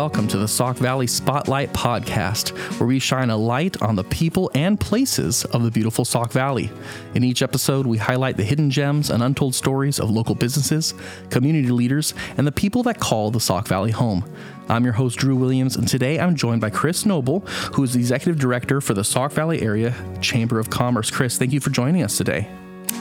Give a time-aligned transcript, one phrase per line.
[0.00, 4.50] welcome to the Sauk Valley Spotlight Podcast, where we shine a light on the people
[4.54, 6.70] and places of the beautiful Sauk Valley.
[7.14, 10.94] In each episode, we highlight the hidden gems and untold stories of local businesses,
[11.28, 14.24] community leaders, and the people that call the Sauk Valley home.
[14.70, 17.40] I'm your host, Drew Williams, and today I'm joined by Kris Noble,
[17.74, 21.10] who is the Executive Director for the Sauk Valley Area Chamber of Commerce.
[21.10, 22.48] Kris, thank you for joining us today.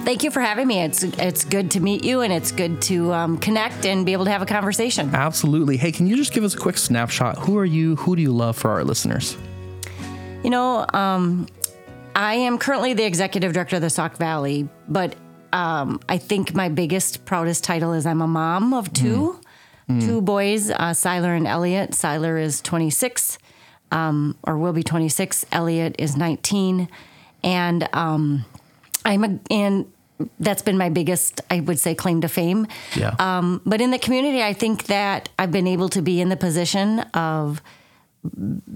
[0.06, 0.82] Thank you for having me.
[0.82, 4.26] It's it's good to meet you, and it's good to um, connect and be able
[4.26, 5.14] to have a conversation.
[5.14, 5.78] Absolutely.
[5.78, 7.38] Hey, can you just give us a quick snapshot?
[7.40, 7.96] Who are you?
[7.98, 9.38] Who do you love for our listeners?
[10.44, 11.48] You know, um,
[12.16, 15.16] I am currently the executive director of the Sauk Valley, but
[15.54, 19.40] um, I think my biggest, proudest title is I'm a mom of two,
[19.90, 20.02] mm.
[20.02, 21.92] two boys, uh, Siler and Elliot.
[21.92, 23.38] Siler is 26,
[23.92, 25.46] um, or will be 26.
[25.52, 26.88] Elliot is 19,
[27.44, 28.46] and um,
[29.06, 29.92] I'm a, and
[30.40, 32.68] that's been my biggest, I would say, claim to fame.
[32.96, 33.16] Yeah.
[33.20, 36.38] Um, but in the community, I think that I've been able to be in the
[36.38, 37.62] position of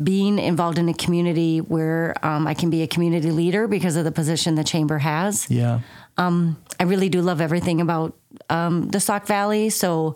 [0.04, 4.06] being involved in a community where um, I can be a community leader because of
[4.06, 5.50] the position the chamber has.
[5.50, 5.82] Yeah.
[6.18, 8.16] Um, I really do love everything about
[8.50, 9.70] um, the Sauk Valley.
[9.70, 10.16] So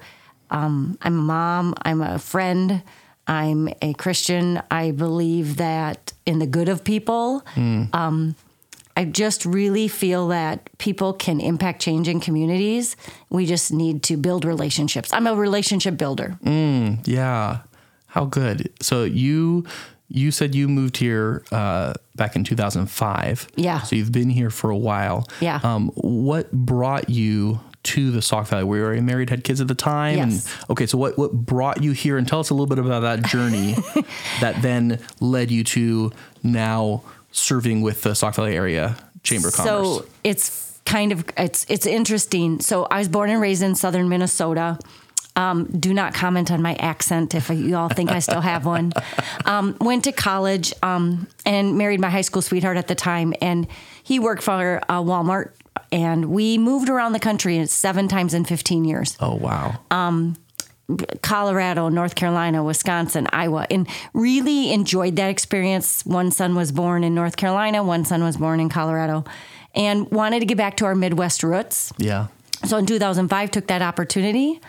[0.49, 2.81] um, I'm a mom, I'm a friend,
[3.27, 4.61] I'm a Christian.
[4.71, 7.43] I believe that in the good of people.
[7.55, 7.93] Mm.
[8.97, 12.95] I just really feel that people can impact change in communities.
[13.29, 15.13] We just need to build relationships.
[15.13, 16.39] I'm a relationship builder.
[16.43, 17.59] Mm, yeah.
[18.07, 18.73] How good.
[18.81, 19.67] So you
[20.09, 23.47] you said you moved here uh, back in 2005.
[23.55, 23.81] Yeah.
[23.83, 25.27] So you've been here for a while.
[25.41, 25.59] Yeah.
[25.61, 28.63] Um, what brought you to the Sauk Valley?
[28.63, 30.17] Were you married, had kids at the time?
[30.17, 30.45] Yes.
[30.47, 32.17] And, okay, so what what brought you here?
[32.17, 33.75] And tell us a little bit about that journey
[34.41, 39.97] that then led you to now serving with the Sauk Valley area Chamber of Commerce?
[39.99, 42.59] So it's kind of it's it's interesting.
[42.59, 44.79] So I was born and raised in southern Minnesota.
[45.35, 48.91] Um, do not comment on my accent if you all think I still have one.
[49.45, 53.65] Um, went to college um, and married my high school sweetheart at the time, and
[54.03, 55.51] he worked for uh, Walmart.
[55.89, 59.15] And we moved around the country seven times in 15 years.
[59.21, 59.79] Oh wow!
[59.89, 60.35] Um,
[61.21, 66.05] Colorado, North Carolina, Wisconsin, Iowa, and really enjoyed that experience.
[66.05, 69.25] One son was born in North Carolina, one son was born in Colorado,
[69.75, 71.91] and wanted to get back to our Midwest roots.
[71.97, 72.27] Yeah.
[72.65, 74.61] So in 2005, took that opportunity.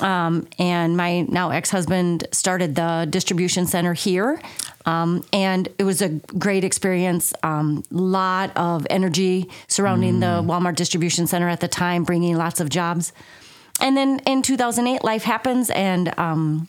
[0.00, 4.40] Um, and my now ex husband started the distribution center here.
[4.86, 7.34] Um, and it was a great experience.
[7.42, 10.20] A um, lot of energy surrounding mm.
[10.20, 13.12] the Walmart distribution center at the time, bringing lots of jobs
[13.80, 16.68] and then in 2008, life happens, and um,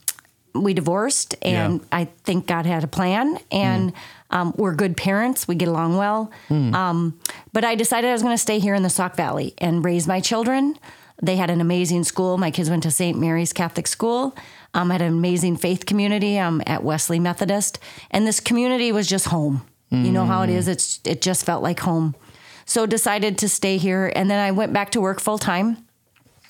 [0.53, 1.35] we divorced.
[1.41, 1.87] And yeah.
[1.91, 3.97] I think God had a plan, and mm.
[4.29, 5.47] um, we're good parents.
[5.47, 6.31] We get along well.
[6.49, 6.73] Mm.
[6.73, 7.19] Um,
[7.53, 10.07] but I decided I was going to stay here in the Sauk Valley and raise
[10.07, 10.77] my children.
[11.21, 12.37] They had an amazing school.
[12.37, 13.17] My kids went to St.
[13.17, 14.35] Mary's Catholic School.
[14.73, 17.77] Um, had an amazing faith community um, at Wesley Methodist,
[18.09, 19.63] and this community was just home.
[19.91, 20.05] Mm.
[20.05, 20.69] You know how it is.
[20.69, 22.15] It's it just felt like home.
[22.65, 25.85] So decided to stay here, and then I went back to work full time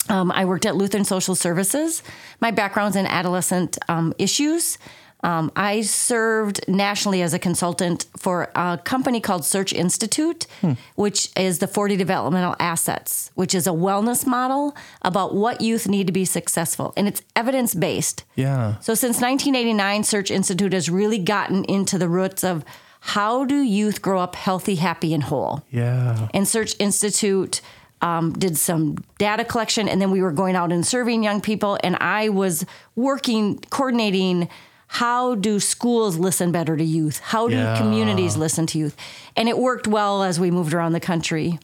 [0.10, 2.04] um, I worked at Lutheran Social Services.
[2.40, 4.78] My background's in adolescent um, issues.
[5.24, 10.74] Um, I served nationally as a consultant for a company called Search Institute, hmm.
[10.96, 16.08] which is the 40 Developmental Assets, which is a wellness model about what youth need
[16.08, 16.94] to be successful.
[16.98, 18.24] And it's evidence based.
[18.36, 18.80] Yeah.
[18.80, 22.66] So since 1989, Search Institute has really gotten into the roots of
[23.02, 25.64] how do youth grow up healthy, happy, and whole.
[25.72, 26.30] Yeah.
[26.34, 27.62] And Search Institute
[28.02, 31.78] um, did some data collection, and then we were going out and serving young people.
[31.84, 34.50] And I was working, coordinating
[34.88, 37.20] how do schools listen better to youth?
[37.20, 37.78] How do yeah.
[37.78, 38.98] communities listen to youth?
[39.38, 41.60] And it worked well as we moved around the country.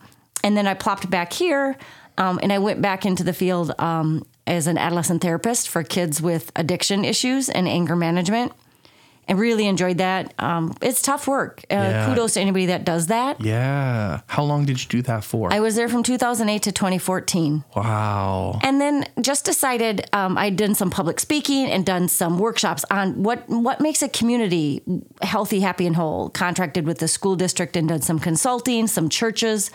[0.45, 1.77] And then I plopped back here
[2.17, 6.21] um, and I went back into the field um, as an adolescent therapist for kids
[6.21, 8.53] with addiction issues and anger management
[9.27, 10.33] and really enjoyed that.
[10.39, 11.59] Um, it's tough work.
[11.69, 12.05] Uh, yeah.
[12.05, 13.41] Kudos to anybody that does that.
[13.41, 14.21] Yeah.
[14.27, 15.53] How long did you do that for?
[15.53, 17.63] I was there from 2008 to 2014.
[17.75, 18.59] Wow.
[18.63, 23.23] And then just decided um, I'd done some public speaking and done some workshops on
[23.23, 24.81] what what makes a community
[25.21, 26.29] healthy, happy, and whole.
[26.29, 29.71] Contracted with the school district and done some consulting, some churches.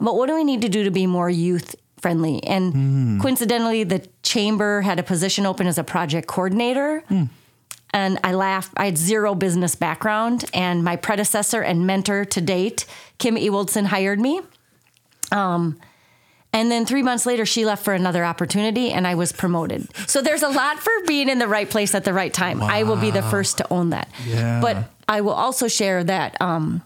[0.00, 2.42] But what do we need to do to be more youth friendly?
[2.44, 3.20] And mm.
[3.20, 7.02] coincidentally, the chamber had a position open as a project coordinator.
[7.10, 7.28] Mm
[7.92, 8.72] and I laughed.
[8.76, 12.86] I had zero business background, and my predecessor and mentor to date,
[13.18, 14.40] Kim Ewaldson, hired me.
[15.30, 15.78] Um,
[16.54, 19.88] and then three months later, she left for another opportunity, and I was promoted.
[20.06, 22.60] So there's a lot for being in the right place at the right time.
[22.60, 22.68] Wow.
[22.70, 24.08] I will be the first to own that.
[24.26, 24.60] Yeah.
[24.60, 26.82] But I will also share that um,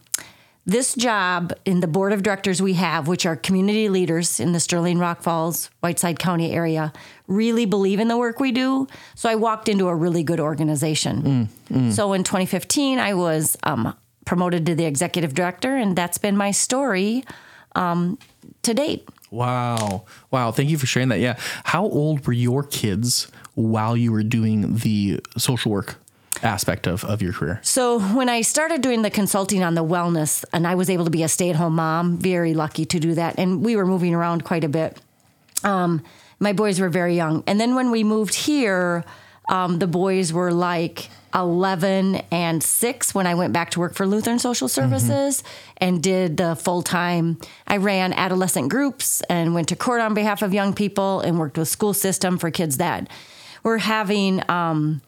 [0.67, 4.59] this job in the board of directors we have, which are community leaders in the
[4.59, 6.93] Sterling Rock Falls, Whiteside County area,
[7.29, 8.89] really believe in the work we do.
[9.15, 11.49] So I walked into a really good organization.
[11.93, 16.51] So in 2015, I was um, promoted to the executive director, and that's been my
[16.51, 17.25] story
[17.77, 18.19] um,
[18.63, 19.09] to date.
[19.31, 20.05] Wow.
[20.33, 20.51] Wow.
[20.51, 21.21] Thank you for sharing that.
[21.21, 21.37] Yeah.
[21.65, 25.97] How old were your kids while you were doing the social work
[26.43, 27.61] aspect of, of your career?
[27.63, 31.11] So when I started doing the consulting on the wellness, and I was able to
[31.11, 34.65] be a stay-at-home mom, very lucky to do that, and we were moving around quite
[34.65, 35.01] a bit.
[35.65, 36.03] Um,
[36.39, 39.05] my boys were very young, and then when we moved here,
[39.49, 44.07] um, the boys were like 11 and 6 when I went back to work for
[44.07, 45.45] Lutheran Social Services
[45.77, 47.39] and did the full time.
[47.67, 51.59] I ran adolescent groups and went to court on behalf of young people and worked
[51.59, 53.09] with school system for kids that
[53.63, 55.03] were having um,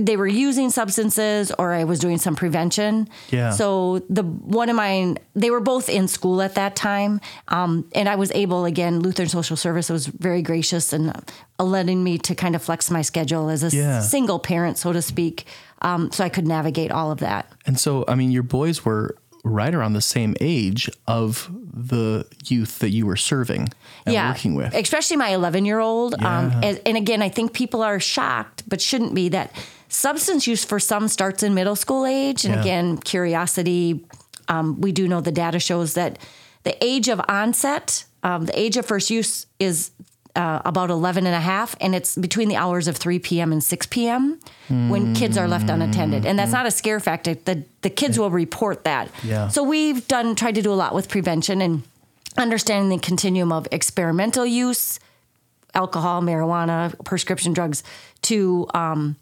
[0.00, 3.08] they were using substances or I was doing some prevention.
[3.30, 3.50] Yeah.
[3.50, 8.08] So the one of mine, they were both in school at that time, um, and
[8.08, 9.00] I was able again.
[9.00, 11.10] Lutheran Social Service was very gracious and
[11.58, 14.00] uh, letting me to kind of flex my schedule as a Yeah.
[14.00, 15.46] single parent, so to speak,
[15.82, 17.50] um, so I could navigate all of that.
[17.66, 22.78] And so, I mean, your boys were right around the same age of the youth
[22.78, 23.68] that you were serving
[24.06, 24.72] and working with.
[24.74, 26.14] Especially my 11 year old.
[26.14, 29.52] Um, and, and again, I think people are shocked, but shouldn't be that
[29.88, 32.44] substance use for some starts in middle school age.
[32.44, 32.60] And Yeah.
[32.60, 34.04] again, curiosity.
[34.48, 36.18] Um, we do know the data shows that
[36.64, 39.90] the age of onset, um, the age of first use is
[40.36, 43.52] uh, about 11 and a half, and it's between the hours of 3 p.m.
[43.52, 44.40] and 6 p.m.
[44.68, 46.26] when kids are left unattended.
[46.26, 47.34] And that's not a scare factor.
[47.34, 49.10] The, the kids will report that.
[49.22, 49.46] Yeah.
[49.46, 51.84] So we've done, tried to do a lot with prevention and
[52.36, 54.98] understanding the continuum of experimental use,
[55.72, 57.84] alcohol, marijuana, prescription drugs,
[58.22, 59.14] to um,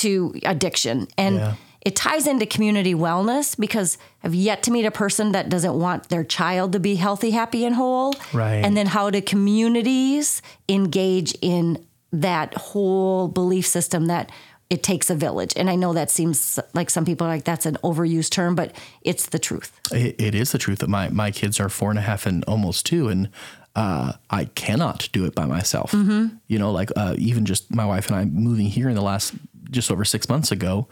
[0.00, 1.54] to addiction, and Yeah.
[1.82, 6.08] it ties into community wellness because I've yet to meet a person that doesn't want
[6.10, 8.14] their child to be healthy, happy, and whole.
[8.32, 8.62] Right.
[8.64, 14.30] And then how do communities engage in that whole belief system that
[14.68, 15.52] it takes a village?
[15.56, 18.74] And I know that seems like some people are like that's an overused term, but
[19.02, 19.72] it's the truth.
[19.92, 22.44] It, it is the truth that my, my kids are four and a half and
[22.44, 23.28] almost two, and
[23.76, 25.92] uh, I cannot do it by myself.
[25.92, 29.32] You know, like uh, even just my wife and I moving here in the last
[29.70, 30.88] just over six months ago.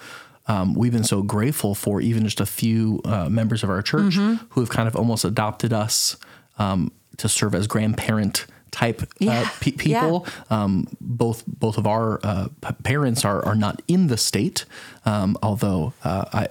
[0.46, 4.14] Um, we've been so grateful for even just a few uh, members of our church
[4.14, 6.16] who have kind of almost adopted us
[6.58, 9.40] um, to serve as grandparent type Yeah.
[9.42, 10.26] uh, pe- people.
[10.50, 14.64] Um, both both of our uh, p- parents are are not in the state,
[15.04, 16.48] um, although uh, I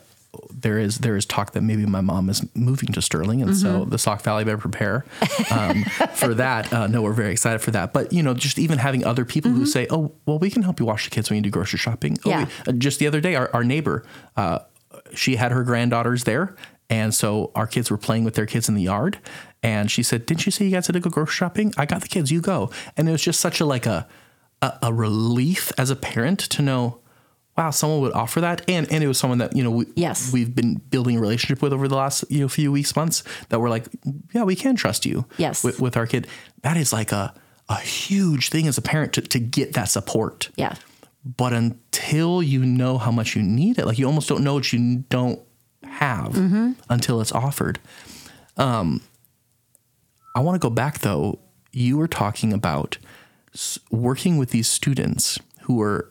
[0.68, 3.86] there is there is talk that maybe my mom is moving to Sterling, and so
[3.86, 5.06] the Sauk Valley better prepare
[5.52, 5.84] um,
[6.16, 6.72] for that.
[6.74, 7.94] Uh, no, we're very excited for that.
[7.94, 10.80] But you know, just even having other people who say, "Oh, well, we can help
[10.80, 12.46] you wash the kids when you do grocery shopping." Oh, Yeah.
[12.46, 14.04] we- uh, just the other day, our, our neighbor,
[14.36, 14.60] uh,
[15.16, 16.56] she had her granddaughters there.
[16.90, 19.20] And so our kids were playing with their kids in the yard.
[19.62, 21.74] And she said, Didn't you say you guys had to go grocery shopping?
[21.78, 22.70] I got the kids, you go.
[22.96, 24.08] And it was just such a like a
[24.62, 27.00] a, a relief as a parent to know,
[27.58, 28.62] wow, someone would offer that.
[28.70, 30.32] And and it was someone that, you know, we, Yes.
[30.32, 33.60] we've been building a relationship with over the last, you know, few weeks, months that
[33.60, 33.86] we're like,
[34.34, 35.26] yeah, we can trust you.
[35.38, 35.64] Yes.
[35.64, 36.28] With, with our kid.
[36.62, 37.34] That is like a
[37.70, 40.50] a huge thing as a parent to, to get that support.
[40.56, 40.76] Yeah.
[41.26, 44.72] But until you know how much you need it, like you almost don't know what
[44.72, 45.40] you don't
[45.84, 46.38] have
[46.90, 47.80] until it's offered.
[48.56, 49.02] Um,
[50.36, 51.40] I want to go back though.
[51.74, 52.98] You were talking about
[53.92, 56.02] working with these students who i-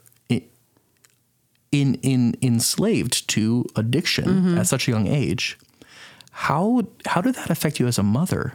[1.73, 4.58] in in enslaved to addiction mm-hmm.
[4.58, 5.58] at such a young age.
[6.30, 8.54] How how did that affect you as a mother?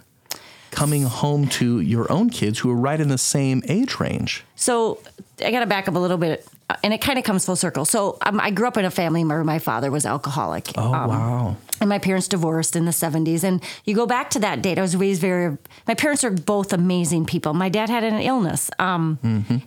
[0.72, 4.46] Coming home to your own kids who are right in the same age range.
[4.56, 5.00] So
[5.44, 6.48] I got to back up a little bit,
[6.84, 7.86] and it kind of comes full circle.
[7.86, 10.72] So um, I grew up in a family where my father was alcoholic.
[10.78, 11.58] Oh Um, wow!
[11.80, 14.82] and my parents divorced in the 70s and you go back to that date i
[14.84, 19.18] was raised very my parents are both amazing people my dad had an illness um,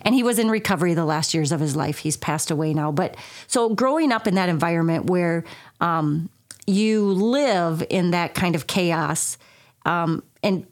[0.01, 2.89] and he was in recovery the last years of his life he's passed away now
[2.89, 5.43] but so growing up in that environment where
[5.81, 6.29] um,
[6.65, 9.37] you live in that kind of chaos
[9.85, 10.65] um, and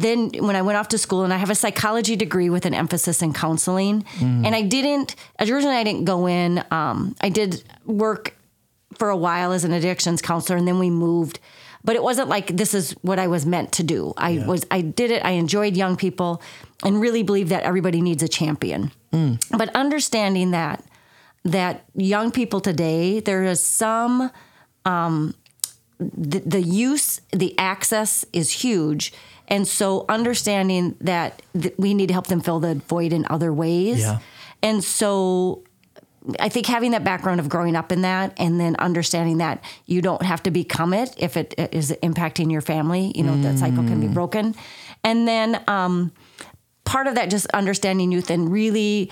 [0.00, 2.74] then when I went off to school and I have a psychology degree with an
[2.74, 6.62] emphasis in counseling, and I didn't originally I didn't go in.
[6.70, 8.36] Um, I did work
[8.98, 11.38] for a while as an addictions counselor, and then we moved.
[11.84, 14.12] But it wasn't like this is what I was meant to do.
[14.16, 15.24] I was I did it.
[15.24, 16.42] I enjoyed young people,
[16.84, 18.92] and really believe that everybody needs a champion.
[19.50, 20.84] But understanding that
[21.44, 24.30] that young people today there is some
[25.98, 29.12] the, the use, the access is huge.
[29.48, 33.52] And so understanding that th- we need to help them fill the void in other
[33.52, 34.00] ways.
[34.00, 34.18] Yeah.
[34.62, 35.62] And so
[36.40, 40.02] I think having that background of growing up in that and then understanding that you
[40.02, 43.42] don't have to become it if it is impacting your family, you know, mm.
[43.42, 44.54] that cycle can be broken.
[45.04, 46.12] And then um,
[46.84, 49.10] part of that, just understanding youth and really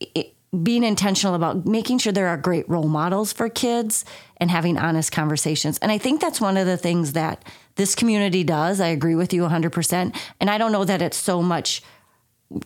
[0.00, 4.04] it, being intentional about making sure there are great role models for kids
[4.36, 5.78] and having honest conversations.
[5.78, 7.42] And I think that's one of the things that
[7.76, 8.80] this community does.
[8.80, 10.16] I agree with you 100%.
[10.40, 11.82] And I don't know that it's so much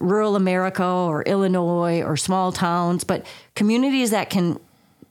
[0.01, 4.59] rural America or Illinois or small towns, but communities that can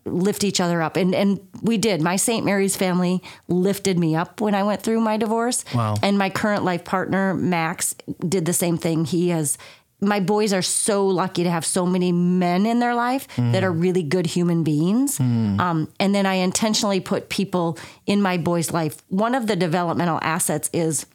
[0.06, 0.98] lift each other up.
[0.98, 2.02] And and we did.
[2.02, 2.46] My St.
[2.46, 5.66] Mary's family lifted me up when I went through my divorce.
[5.74, 5.96] Wow.
[6.04, 7.96] And my current life partner, Max,
[8.28, 9.06] did the same thing.
[9.06, 9.58] He has
[10.02, 13.52] my boys are so lucky to have so many men in their life mm.
[13.54, 15.18] that are really good human beings.
[15.18, 15.60] Mm.
[15.60, 18.98] Um, and then I intentionally put people in my boys' life.
[19.10, 21.06] One of the developmental assets is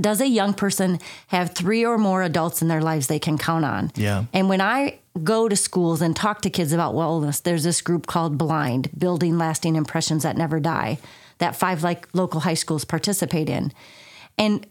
[0.00, 0.98] does a young person
[1.28, 3.92] have three or more adults in their lives they can count on?
[3.94, 4.24] Yeah.
[4.32, 8.06] And when I go to schools and talk to kids about wellness, there's this group
[8.06, 10.98] called Blind, Building Lasting Impressions That Never Die,
[11.38, 13.72] that five like local high schools participate in.
[14.38, 14.66] And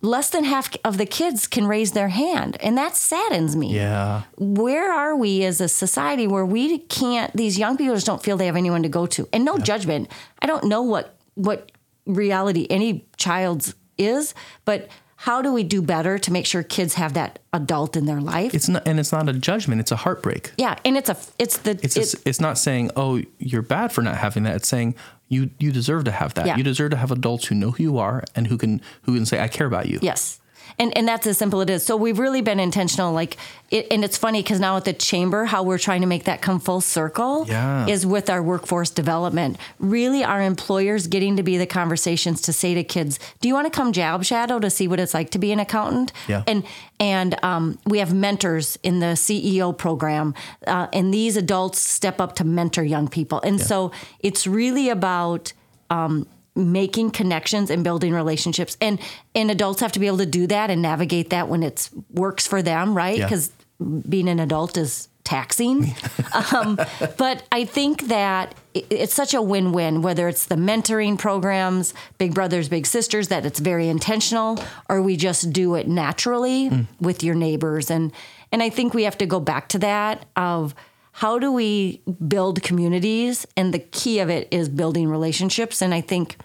[0.00, 4.22] less than half of the kids can raise their hand and that saddens me yeah
[4.36, 8.36] where are we as a society where we can't these young people just don't feel
[8.36, 9.64] they have anyone to go to and no yeah.
[9.64, 10.08] judgment
[10.40, 11.72] i don't know what what
[12.06, 17.14] reality any child's is, but how do we do better to make sure kids have
[17.14, 18.54] that adult in their life?
[18.54, 20.52] It's not, and it's not a judgment; it's a heartbreak.
[20.56, 23.92] Yeah, and it's a, it's the, it's, it, a, it's not saying, oh, you're bad
[23.92, 24.56] for not having that.
[24.56, 24.94] It's saying
[25.28, 26.46] you you deserve to have that.
[26.46, 26.56] Yeah.
[26.56, 29.26] You deserve to have adults who know who you are and who can who can
[29.26, 29.98] say, I care about you.
[30.02, 30.40] Yes
[30.78, 31.84] and and that's as simple as it is.
[31.84, 33.12] So we've really been intentional.
[33.12, 33.36] Like,
[33.70, 36.40] it, and it's funny because now at the chamber, how we're trying to make that
[36.40, 37.86] come full circle yeah.
[37.86, 39.58] is with our workforce development.
[39.78, 43.72] Really, our employers getting to be the conversations to say to kids, "Do you want
[43.72, 46.44] to come job shadow to see what it's like to be an accountant?" Yeah.
[46.46, 46.64] And
[47.00, 50.34] and um, we have mentors in the CEO program,
[50.66, 53.40] uh, and these adults step up to mentor young people.
[53.40, 53.64] And yeah.
[53.64, 55.52] so it's really about
[55.90, 56.26] um,
[56.58, 58.76] making connections and building relationships.
[58.80, 58.98] And
[59.34, 62.46] and adults have to be able to do that and navigate that when it works
[62.46, 63.18] for them right?
[63.18, 63.86] Because yeah.
[64.08, 65.94] being an adult is taxing.
[66.52, 66.76] Um,
[67.16, 72.68] but i think that it's such a win-win whether it's the mentoring programs big brothers
[72.68, 76.86] big sisters that it's very intentional or we just do it naturally mm.
[77.00, 77.90] with your neighbors.
[77.90, 78.12] And
[78.52, 80.74] and i think we have to go back to that of
[81.12, 83.44] how do we build communities?
[83.56, 85.82] And the key of it is building relationships.
[85.82, 86.36] And i think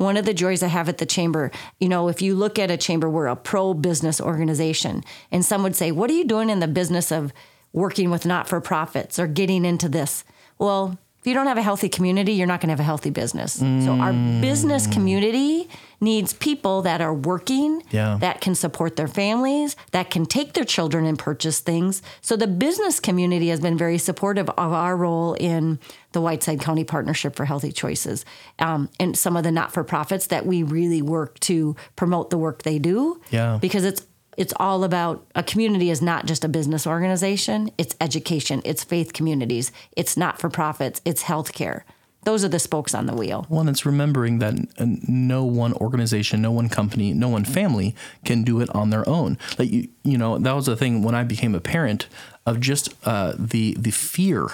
[0.00, 2.70] one of the joys I have at the chamber, you know, if you look at
[2.70, 5.04] a chamber, we're a pro business organization.
[5.30, 7.34] And some would say, What are you doing in the business of
[7.74, 10.24] working with not for profits or getting into this?
[10.58, 13.10] Well, if you don't have a healthy community, you're not going to have a healthy
[13.10, 13.60] business.
[13.60, 13.84] Mm.
[13.84, 15.68] So our business community
[16.00, 18.16] needs people that are working, yeah.
[18.22, 22.00] that can support their families, that can take their children and purchase things.
[22.22, 25.78] So the business community has been very supportive of our role in
[26.12, 28.24] the Whiteside County Partnership for Healthy Choices
[28.58, 32.38] um, and some of the not for profits that we really work to promote the
[32.38, 33.20] work they do.
[33.30, 33.58] Yeah.
[33.60, 38.62] Because it's it's all about a community is not just a business organization, it's education,
[38.64, 41.82] it's faith communities, it's not for profits, it's healthcare.
[42.24, 43.46] Those are the spokes on the wheel.
[43.48, 47.94] Well, and it's remembering that no one organization, no one company, no one family
[48.24, 49.38] can do it on their own.
[49.58, 52.08] Like you, you know, that was the thing when I became a parent
[52.44, 54.48] of just uh, the the fear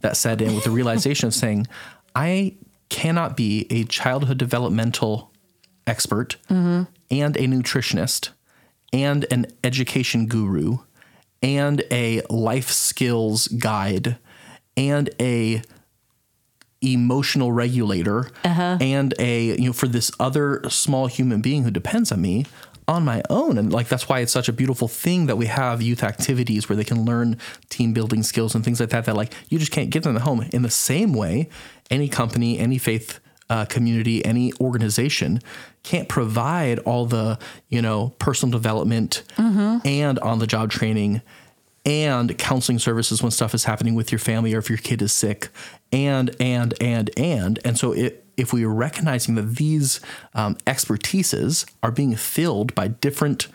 [0.00, 1.68] that set in with the realization of saying,
[2.14, 2.56] I
[2.88, 5.30] cannot be a childhood developmental
[5.86, 6.82] expert mm-hmm.
[7.10, 8.30] and a nutritionist
[8.92, 10.78] and an education guru
[11.42, 14.16] and a life skills guide
[14.76, 15.62] and a
[16.80, 18.76] emotional regulator uh-huh.
[18.80, 22.44] and a you know for this other small human being who depends on me
[22.88, 25.80] on my own and like that's why it's such a beautiful thing that we have
[25.80, 27.38] youth activities where they can learn
[27.70, 30.22] team building skills and things like that that like you just can't give them at
[30.22, 31.48] home in the same way
[31.90, 33.20] any company any faith
[33.52, 35.38] uh, community, any organization
[35.82, 39.86] can't provide all the you know personal development mm-hmm.
[39.86, 41.20] and on the job training
[41.84, 45.12] and counseling services when stuff is happening with your family or if your kid is
[45.12, 45.50] sick
[45.92, 50.00] and and and and and so it, if we are recognizing that these
[50.32, 53.48] um, expertises are being filled by different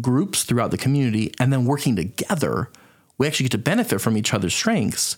[0.00, 2.68] groups throughout the community and then working together
[3.16, 5.16] we actually get to benefit from each other's strengths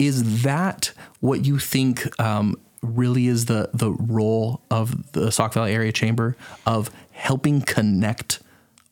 [0.00, 5.72] is that what you think um, really is the the role of the Sauk Valley
[5.72, 8.40] Area Chamber of helping connect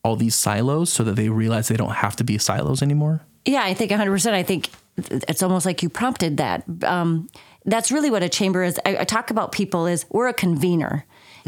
[0.03, 3.21] all these silos so that they realize they don't have to be silos anymore?
[3.45, 4.33] Yeah, I think 100%.
[4.33, 6.63] I think it's almost like you prompted that.
[6.83, 7.29] Um,
[7.65, 8.79] that's really what a chamber is.
[8.85, 11.05] I, I talk about people as we're a convener.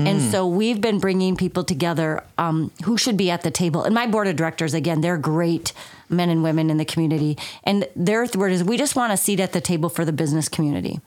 [0.08, 3.84] And so we've been bringing people together um, who should be at the table.
[3.84, 5.74] And my board of directors, again, they're great
[6.10, 7.38] men and women in the community.
[7.63, 10.48] And their word is we just want a seat at the table for the business
[10.50, 11.00] community.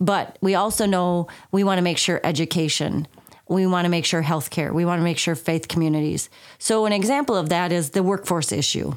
[0.00, 3.06] But we also know we want to make sure education,
[3.48, 6.28] we want to make sure healthcare, we want to make sure faith communities.
[6.58, 8.94] So, an example of that is the workforce issue.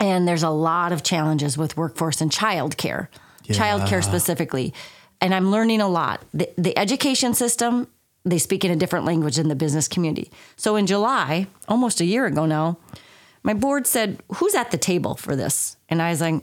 [0.00, 3.08] And there's a lot of challenges with workforce and childcare,
[3.44, 4.72] childcare specifically.
[5.20, 6.22] And I'm learning a lot.
[6.32, 7.86] The, the education system,
[8.24, 10.30] they speak in a different language in the business community.
[10.56, 12.78] So in July, almost a year ago now,
[13.42, 15.76] my board said, Who's at the table for this?
[15.88, 16.42] And I was like,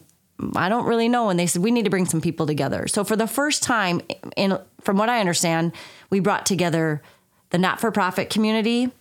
[0.55, 1.29] I don't really know.
[1.29, 2.87] And they said, We need to bring some people together.
[2.87, 4.01] So for the first time,
[4.35, 5.73] in, from what I understand,
[6.09, 7.01] we brought together
[7.49, 8.91] the not for profit community,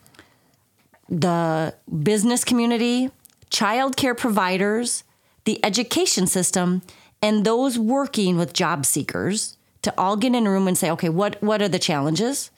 [1.08, 3.10] the business community,
[3.50, 5.04] childcare providers,
[5.44, 6.82] the education system,
[7.22, 11.08] and those working with job seekers to all get in a room and say, okay,
[11.08, 12.50] what, what are the challenges?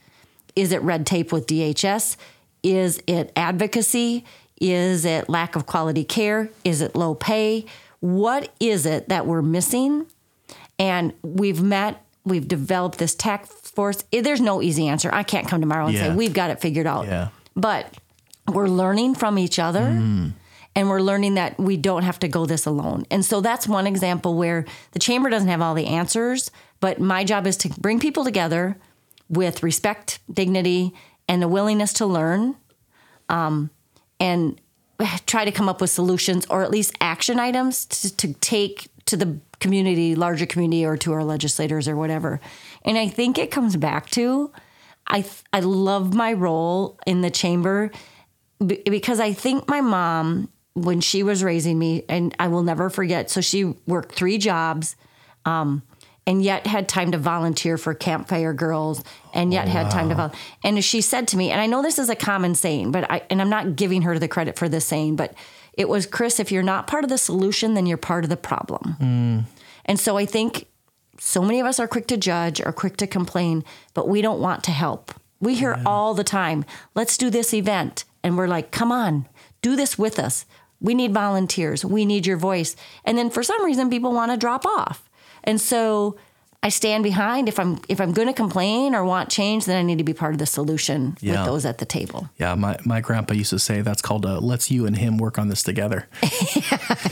[0.59, 2.17] Is it red tape with DHS?
[2.65, 4.25] Is it advocacy?
[4.61, 6.51] Is it lack of quality care?
[6.65, 7.65] Is it low pay?
[8.01, 10.07] What is it that we're missing?
[10.77, 14.03] And we've met, we've developed this task force.
[14.13, 15.09] Eh, there's no easy answer.
[15.13, 16.09] I can't come tomorrow and Yeah.
[16.09, 17.07] say, we've got it figured out.
[17.07, 17.29] Yeah.
[17.55, 17.95] But
[18.49, 20.31] we're learning from each other hmm.
[20.75, 23.07] and we're learning that we don't have to go this alone.
[23.13, 26.51] And so that's one example where the chamber doesn't have all the answers,
[26.81, 28.77] but my job is to bring people together
[29.29, 30.95] with respect, dignity,
[31.29, 32.57] and a willingness to learn
[33.29, 33.71] um,
[34.19, 34.61] and
[35.27, 39.17] try to come up with solutions or at least action items to, to take to
[39.17, 42.41] the community, larger community, or to our legislators or whatever.
[42.85, 44.53] And I think it comes back to
[45.09, 47.91] I I love my role in the chamber
[48.65, 52.89] be- because I think my mom when she was raising me and I will never
[52.91, 54.95] forget so she worked three jobs
[55.45, 55.83] um,
[56.29, 60.15] and yet had time to volunteer for campfire girls and yet oh, had time to
[60.15, 60.41] volunteer.
[60.63, 63.23] and she said to me and I know this is a common saying but I
[63.31, 65.35] and I'm not giving her the credit for this saying but
[65.73, 68.37] it was Kris if you're not part of the solution then you're part of the
[68.37, 69.45] problem mm.
[69.87, 70.67] and so I think
[71.19, 74.41] so many of us are quick to judge or quick to complain, but we don't
[74.41, 75.13] want to help.
[75.41, 78.05] We hear all the time, let's do this event.
[78.23, 79.29] And we're like, come on,
[79.63, 80.47] do this with us.
[80.81, 81.85] We need volunteers.
[81.85, 82.77] We need your voice.
[83.05, 85.08] And then for some reason, people want to drop off.
[85.49, 86.17] And so
[86.61, 87.49] I stand behind.
[87.49, 90.13] If I'm if I'm going to complain or want change, then I need to be
[90.13, 91.33] part of the solution Yeah.
[91.37, 92.29] with those at the table.
[92.37, 95.39] Yeah, my, my grandpa used to say that's called uh, "Let's you and him work
[95.39, 96.09] on this together."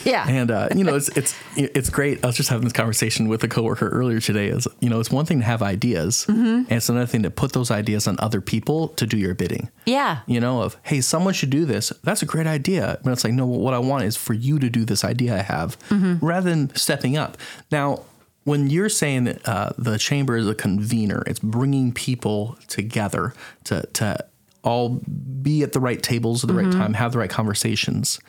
[0.04, 0.24] Yeah.
[0.28, 2.22] And uh, you know, it's it's it's great.
[2.24, 4.48] I was just having this conversation with a coworker earlier today.
[4.48, 7.52] Is you know, it's one thing to have ideas, and it's another thing to put
[7.52, 9.68] those ideas on other people to do your bidding.
[9.84, 10.20] yeah.
[10.26, 11.92] You know, of hey, someone should do this.
[12.04, 12.98] That's a great idea.
[13.04, 15.42] But it's like, no, what I want is for you to do this idea I
[15.42, 15.76] have,
[16.20, 17.36] rather than stepping up.
[17.70, 18.02] Now,
[18.46, 23.82] when you're saying that uh, the chamber is a convener, it's bringing people together to
[23.94, 24.24] to
[24.62, 25.00] all
[25.42, 28.20] be at the right tables at the right time, have the right conversations.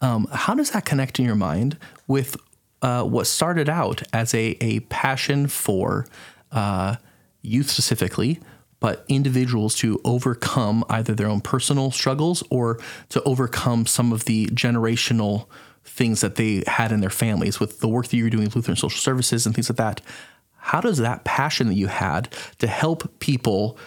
[0.00, 2.36] Um, how does that connect in your mind with
[2.82, 6.06] uh, what started out as a, a passion for
[6.52, 6.96] uh,
[7.42, 8.40] youth specifically,
[8.78, 14.46] but individuals to overcome either their own personal struggles or to overcome some of the
[14.48, 15.46] generational
[15.84, 18.56] things that they had in their families with the work that you were doing with
[18.56, 20.00] Lutheran Social Services and things like that.
[20.56, 23.78] How does that passion that you had to help people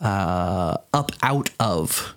[0.00, 2.14] uh, up out of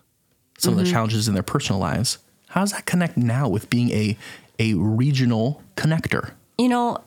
[0.57, 2.17] some of the challenges in their personal lives,
[2.49, 4.17] how does that connect now with being a
[4.59, 6.33] a regional connector?
[6.59, 7.01] you know,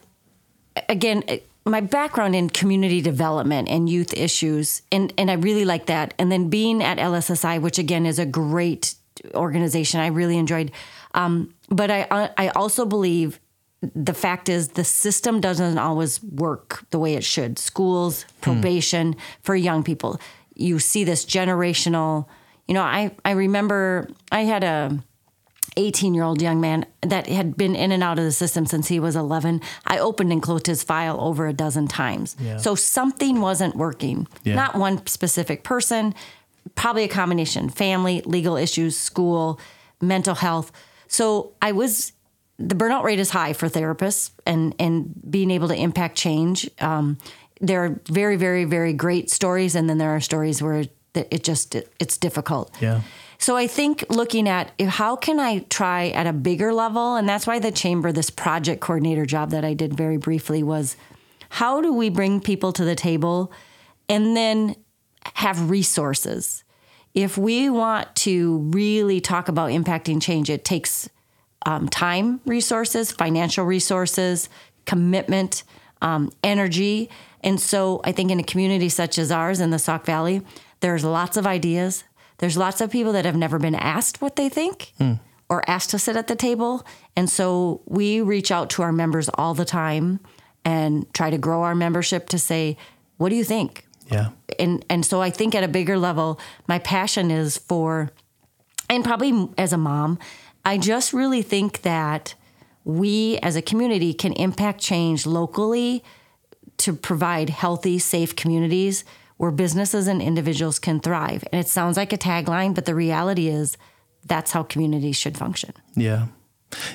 [0.88, 1.23] again,
[1.64, 6.14] my background in community development and youth issues, and, and I really like that.
[6.18, 8.95] And then being at LSSI, which again is a great
[9.35, 10.73] organization, I really enjoyed.
[11.14, 13.40] Um, but I I also believe
[13.80, 17.58] the fact is the system doesn't always work the way it should.
[17.58, 18.28] Schools, hmm.
[18.40, 20.20] probation for young people,
[20.54, 22.26] you see this generational.
[22.68, 25.02] You know, I I remember I had a
[25.76, 28.88] 18 year old young man that had been in and out of the system since
[28.88, 29.61] he was 11.
[29.87, 32.37] I opened and closed his file over a dozen times.
[32.58, 34.26] So something wasn't working.
[34.44, 34.54] Yeah.
[34.54, 36.14] Not one specific person,
[36.74, 39.58] probably a combination family, legal issues, school,
[40.00, 40.72] mental health.
[41.12, 42.12] So I was,
[42.57, 46.70] the burnout rate is high for therapists and, and being able to impact change.
[46.81, 47.18] Um,
[47.61, 51.44] there are very, very, very great stories, and then there are stories where it, it
[51.44, 52.75] just, it, it's difficult.
[52.81, 53.03] Yeah.
[53.37, 57.29] So I think looking at if- how can I try at a bigger level, and
[57.29, 60.96] that's why the chamber, this project coordinator job that I did very briefly was,
[61.51, 63.53] how do we bring people to the table,
[64.09, 64.77] and then
[65.35, 66.62] have resources.
[67.14, 71.09] If we want to really talk about impacting change, it takes
[71.66, 74.48] um, time resources, financial resources,
[74.87, 75.62] commitment,
[76.01, 77.11] um, energy.
[77.42, 80.42] And so I think in a community such as ours in the Sauk Valley,
[80.81, 82.05] There's lots of ideas.
[82.38, 84.92] There's lots of people that have never been asked what they think
[85.48, 86.85] or asked to sit at the table.
[87.14, 90.18] And so we reach out to our members all the time
[90.64, 92.77] and try to grow our membership to say,
[93.16, 93.87] what do you think?
[94.12, 94.29] Yeah.
[94.59, 98.11] and and so I think at a bigger level, my passion is for,
[98.88, 100.18] and probably as a mom,
[100.64, 102.35] I just really think that
[102.85, 106.03] we as a community can impact change locally
[106.79, 109.05] to provide healthy, safe communities
[109.37, 111.44] where businesses and individuals can thrive.
[111.53, 113.77] And it sounds like a tagline, but the reality is
[114.25, 115.72] that's how communities should function.
[115.96, 116.27] Yeah.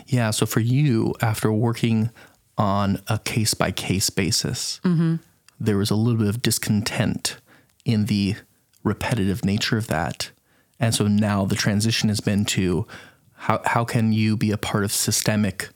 [0.08, 0.32] Yeah.
[0.32, 2.10] So for you, after working
[2.58, 5.18] on a case by case basis, mm-hmm.
[5.60, 7.38] There was a little bit of discontent
[7.86, 8.36] in the
[8.84, 10.32] repetitive nature of that.
[10.80, 12.86] And so now the transition has been to
[13.34, 15.70] how, how can you be a part of systemic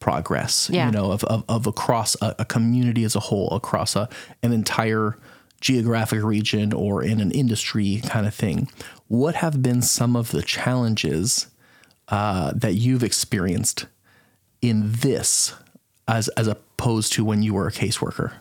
[0.00, 0.86] progress, Yeah.
[0.86, 4.08] you know, of, of, of across a, a community as a whole, across a,
[4.42, 5.18] an entire
[5.60, 8.68] geographic region or in an industry kind of thing.
[9.08, 11.48] What have been some of the challenges
[12.08, 13.86] uh, that you've experienced
[14.62, 15.54] in this
[16.06, 18.32] as as opposed to when you were a caseworker?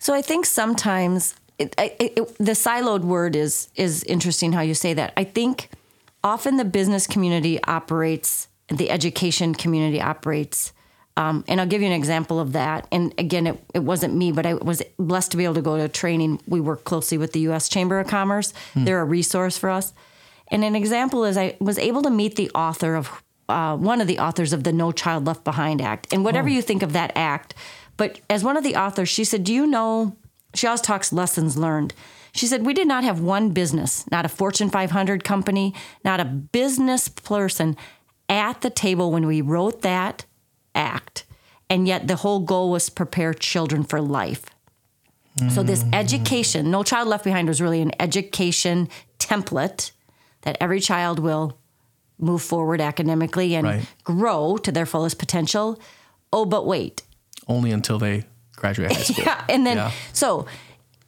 [0.00, 4.74] So I think sometimes it, it, it, the siloed word is is interesting how you
[4.74, 5.12] say that.
[5.16, 5.68] I think
[6.24, 10.72] often the business community operates, the education community operates.
[11.16, 12.86] Um, and I'll give you an example of that.
[12.90, 15.76] And again, it, it wasn't me, but I was blessed to be able to go
[15.76, 16.40] to training.
[16.46, 17.68] We work closely with the U.S.
[17.68, 18.54] Chamber of Commerce.
[18.74, 19.92] They're a resource for us.
[20.48, 24.06] And an example is I was able to meet the author of uh, one of
[24.06, 26.10] the authors of the No Child Left Behind Act.
[26.12, 27.54] And whatever you think of that act,
[28.00, 30.16] but as one of the authors, she said, Do you know?
[30.54, 31.92] She always talks lessons learned.
[32.32, 36.24] She said, We did not have one business, not a Fortune 500 company, not a
[36.24, 37.76] business person
[38.26, 40.24] at the table when we wrote that
[40.74, 41.26] act.
[41.68, 44.46] And yet the whole goal was prepare children for life.
[45.50, 45.94] So, this mm.
[45.94, 49.90] education, No Child Left Behind was really an education template
[50.40, 51.58] that every child will
[52.18, 53.86] move forward academically and Right.
[54.04, 55.78] grow to their fullest potential.
[56.32, 57.02] Oh, but wait.
[57.50, 58.24] Only until they
[58.56, 59.24] graduate high school.
[59.26, 59.44] Yeah.
[59.48, 59.90] And then, Yeah.
[60.12, 60.46] so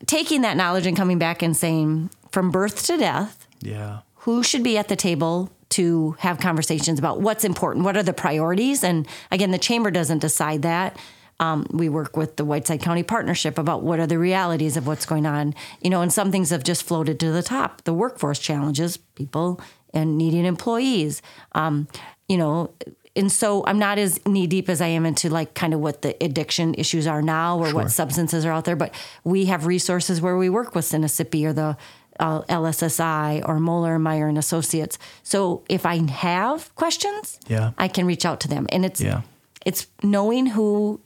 [0.07, 4.01] taking that knowledge and coming back and saying, from birth to death, Yeah.
[4.25, 8.13] who should be at the table to have conversations about what's important, what are the
[8.13, 8.83] priorities.
[8.85, 10.97] And again, the chamber doesn't decide that.
[11.41, 15.07] Um, we work with the Whiteside County Partnership about what are the realities of what's
[15.07, 15.55] going on.
[15.81, 17.83] You know, and some things have just floated to the top.
[17.85, 19.61] The workforce challenges, people
[19.95, 21.21] and needing employees.
[21.53, 21.89] Um,
[22.29, 22.71] you know,
[23.15, 26.03] and so I'm not as knee deep as I am into like kind of what
[26.03, 28.77] the addiction issues are now or what substances are out there.
[28.77, 28.95] But
[29.25, 31.77] we have resources where we work with Sinnissippi or the
[32.21, 34.99] uh, LSSI or Moeller Meyer and Associates.
[35.23, 37.73] So if I have questions, Yeah.
[37.79, 38.67] I can reach out to them.
[38.71, 39.23] And it's Yeah.
[39.67, 41.01] it's knowing who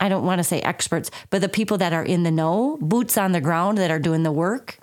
[0.00, 3.16] I don't want to say experts, but the people that are in the know, boots
[3.16, 4.78] on the ground that are doing the work.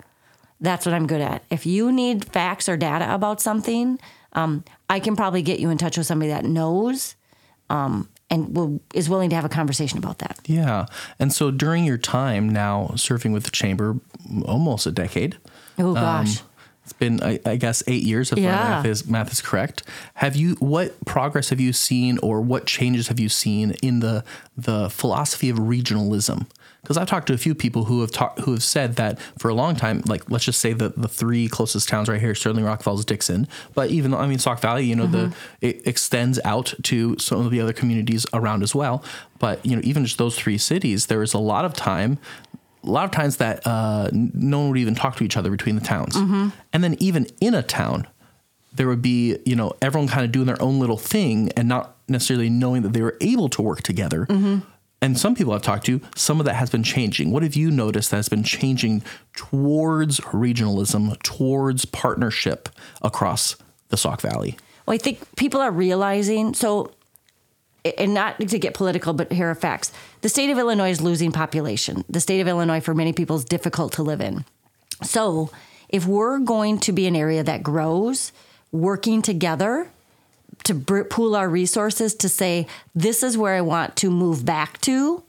[0.60, 1.42] That's what I'm good at.
[1.50, 3.98] If you need facts or data about something,
[4.32, 7.16] um, I can probably get you in touch with somebody that knows
[7.70, 10.38] um, and will, is willing to have a conversation about that.
[10.46, 10.86] Yeah.
[11.18, 13.98] And so during your time now serving with the chamber,
[14.44, 15.36] almost a decade.
[15.78, 16.42] Oh gosh.
[16.84, 19.84] It's been, I, I guess, eight years if my math is math is correct.
[20.14, 20.56] Have you?
[20.56, 24.24] What progress have you seen, or what changes have you seen in the
[24.56, 26.46] the philosophy of regionalism?
[26.82, 29.48] Because I've talked to a few people who have talked who have said that for
[29.48, 32.64] a long time, like let's just say that the three closest towns right here, Sterling,
[32.64, 35.34] Rock Falls, Dixon, but even though I mean Sauk Valley, you know, the mm-hmm.
[35.60, 39.04] it extends out to some of the other communities around as well.
[39.38, 42.18] But you know, even just those three cities, there is a lot of time
[42.84, 45.76] a lot of times that uh, no one would even talk to each other between
[45.76, 46.16] the towns.
[46.16, 46.48] Mm-hmm.
[46.72, 48.08] And then even in a town,
[48.74, 51.96] there would be, you know, everyone kind of doing their own little thing and not
[52.08, 54.26] necessarily knowing that they were able to work together.
[54.26, 54.66] Mm-hmm.
[55.02, 57.32] And some people I've talked to, some of that has been changing.
[57.32, 59.02] What have you noticed that has been changing
[59.34, 62.68] towards regionalism, towards partnership
[63.02, 63.56] across
[63.88, 64.56] the Sauk Valley?
[64.86, 66.92] Well, I think people are realizing so,
[67.98, 69.92] and not to get political, but here are facts.
[70.20, 72.04] The state of Illinois is losing population.
[72.08, 74.44] The state of Illinois, for many people, is difficult to live in.
[75.02, 75.50] So,
[75.88, 78.32] if we're going to be an area that grows,
[78.70, 79.90] working together
[80.64, 84.80] to br- pool our resources to say, this is where I want to move back
[84.82, 85.22] to,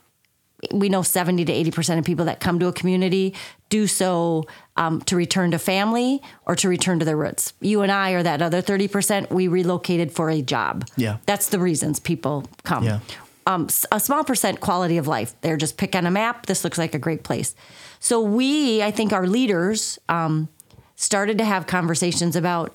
[0.72, 3.34] we know 70 to 80% of people that come to a community
[3.69, 4.46] do so
[4.78, 7.54] um, to return to family or to return to their roots.
[7.60, 9.30] You and I are that other 30%.
[9.32, 10.88] We relocated for a job.
[10.96, 11.17] Yeah.
[11.26, 12.84] That's the reasons people come.
[12.84, 13.00] Yeah.
[13.46, 15.34] Um, a small percent quality of life.
[15.41, 16.46] They're just pick on a map.
[16.46, 17.56] This looks like a great place.
[18.00, 20.48] So we, I think our leaders um,
[20.96, 22.74] started to have conversations about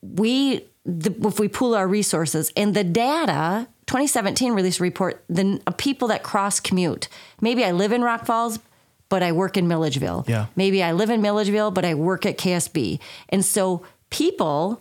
[0.00, 5.60] we the, if we pool our resources and the data 2017 released a report the
[5.66, 7.08] uh, people that cross commute
[7.40, 8.58] maybe i live in rock falls
[9.12, 10.24] but I work in Milledgeville.
[10.26, 10.46] Yeah.
[10.56, 12.98] Maybe I live in Milledgeville, but I work at KSB.
[13.28, 14.80] And so people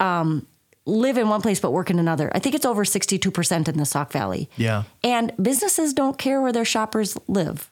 [0.00, 0.46] um,
[0.86, 2.30] live in one place but work in another.
[2.34, 4.48] I think it's over 62% in the Sauk Valley.
[4.56, 4.84] Yeah.
[5.04, 7.70] And businesses don't care where their shoppers live.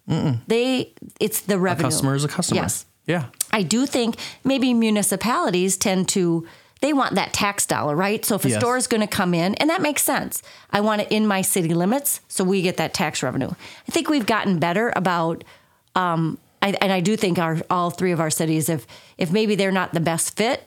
[0.49, 1.87] They it's the revenue.
[1.87, 2.61] Customer is a customer.
[2.61, 2.85] Yes.
[3.07, 3.29] Yeah.
[3.51, 6.47] I do think maybe municipalities tend to
[6.85, 8.25] they want that tax dollar, right?
[8.25, 8.61] So if a Yes.
[8.61, 10.43] store is going to come in, and that makes sense.
[10.71, 13.51] I want it in my city limits, so we get that tax revenue.
[13.89, 15.45] I think we've gotten better about,
[15.95, 19.55] um, I, and I do think our all three of our cities, if if maybe
[19.55, 20.63] they're not the best fit,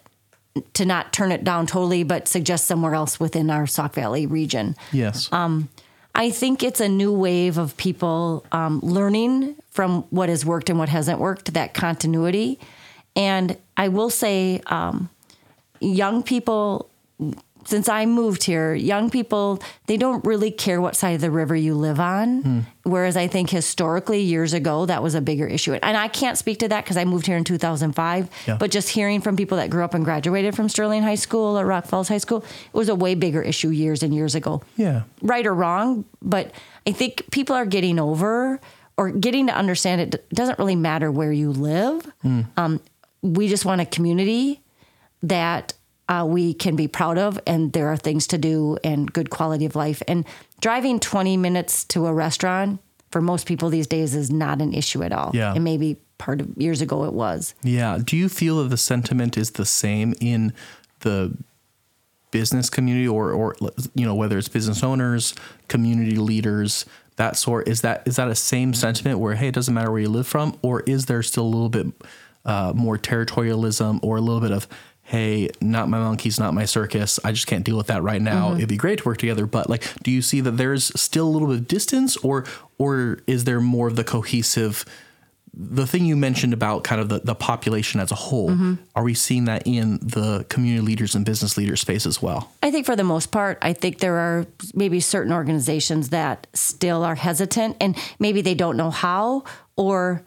[0.73, 4.75] to not turn it down totally, but suggest somewhere else within our Sauk Valley region.
[4.91, 5.31] Yes.
[5.31, 5.69] Um,
[6.15, 10.79] I think it's a new wave of people um, learning from what has worked and
[10.79, 12.57] what hasn't worked, that continuity.
[13.15, 15.09] And I will say, um,
[15.79, 16.89] young people,
[17.65, 21.55] since I moved here, young people, they don't really care what side of the river
[21.55, 22.65] you live on.
[22.83, 25.73] Whereas I think historically, years ago, that was a bigger issue.
[25.73, 28.29] And I can't speak to that because I moved here in 2005.
[28.47, 28.57] Yeah.
[28.57, 31.65] But just hearing from people that grew up and graduated from Sterling High School or
[31.65, 35.03] Rock Falls High School, it was a way bigger issue years and years ago yeah.
[35.21, 36.51] right or wrong, but
[36.87, 38.61] I think people are getting over
[38.95, 42.09] or getting to understand it doesn't really matter where you live.
[42.55, 42.79] Um,
[43.21, 44.61] we just want a community
[45.23, 45.73] that
[46.09, 49.65] uh, we can be proud of, and there are things to do and good quality
[49.65, 50.01] of life.
[50.07, 50.25] And
[50.61, 52.79] driving 20 minutes to a restaurant
[53.11, 55.31] for most people these days is not an issue at all.
[55.33, 55.53] Yeah.
[55.53, 57.53] And maybe part of years ago it was.
[57.63, 57.99] Yeah.
[58.03, 60.53] Do you feel that the sentiment is the same in
[61.01, 61.35] the
[62.31, 63.55] business community or, or
[63.95, 65.33] you know, whether it's business owners,
[65.67, 66.85] community leaders,
[67.17, 67.67] that sort?
[67.67, 70.27] Is that is that a same sentiment where hey, it doesn't matter where you live
[70.27, 71.87] from, or is there still a little bit
[72.45, 74.67] uh, more territorialism or a little bit of
[75.07, 77.17] hey, not my monkeys, not my circus.
[77.23, 78.55] I just can't deal with that right now.
[78.55, 81.31] It'd be great to work together, but like, do you see that there's still a
[81.31, 82.43] little bit of distance, or
[82.77, 84.85] or is there more of the cohesive?
[85.59, 89.15] the thing you mentioned about kind of the, the population as a whole, are we
[89.15, 92.51] seeing that in the community leaders and business leader space as well?
[92.61, 97.03] I think for the most part, I think there are maybe certain organizations that still
[97.03, 100.21] are hesitant and maybe they don't know how or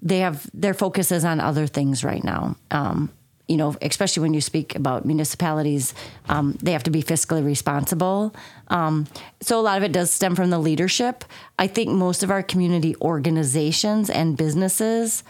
[0.00, 2.54] they have their focus is on other things right now.
[2.70, 3.10] Um,
[3.48, 5.94] you know, especially when you speak about municipalities,
[6.28, 8.34] um, they have to be fiscally responsible.
[8.68, 9.06] Um,
[9.40, 11.24] so a lot of it does stem from the leadership.
[11.58, 15.22] I think most of our community organizations and businesses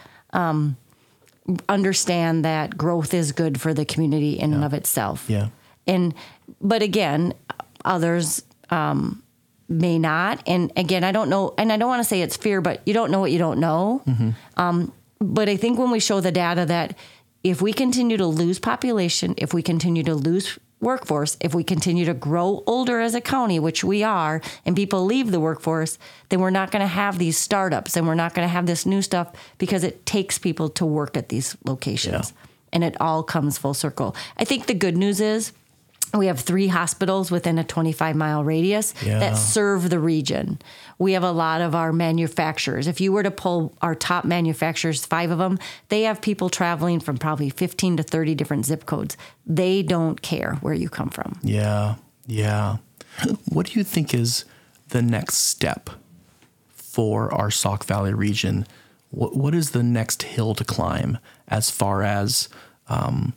[1.69, 5.49] understand that growth is good for the community in and of itself Yeah.
[5.87, 6.13] and
[6.61, 7.33] but again
[7.85, 9.23] others um,
[9.67, 12.61] may not and again i don't know and i don't want to say it's fear
[12.61, 14.03] but you don't know what you don't know
[14.59, 16.95] um, but i think when we show the data that
[17.45, 22.05] if we continue to lose population if we continue to lose workforce if we continue
[22.05, 25.99] to grow older as a county which we are and people leave the workforce
[26.29, 28.87] then we're not going to have these startups and we're not going to have this
[28.87, 32.33] new stuff because it takes people to work at these locations.
[32.73, 34.15] And it all comes full circle.
[34.37, 35.53] I think the good news is
[36.15, 39.19] we have three hospitals within a 25 mile radius Yeah.
[39.19, 40.59] that serve the region.
[40.99, 42.87] We have a lot of our manufacturers.
[42.87, 47.01] If you were to pull our top manufacturers, five of them, they have people traveling
[47.01, 49.17] from probably 15 to 30 different zip codes.
[49.47, 51.39] They don't care where you come from.
[51.43, 51.97] Yeah.
[52.27, 52.79] Yeah.
[53.49, 54.45] What do you think is
[54.89, 55.91] the next step
[56.69, 58.67] for our Sauk Valley region?
[59.11, 61.19] What, what is the next hill to climb
[61.49, 62.49] as far as
[62.89, 63.33] um,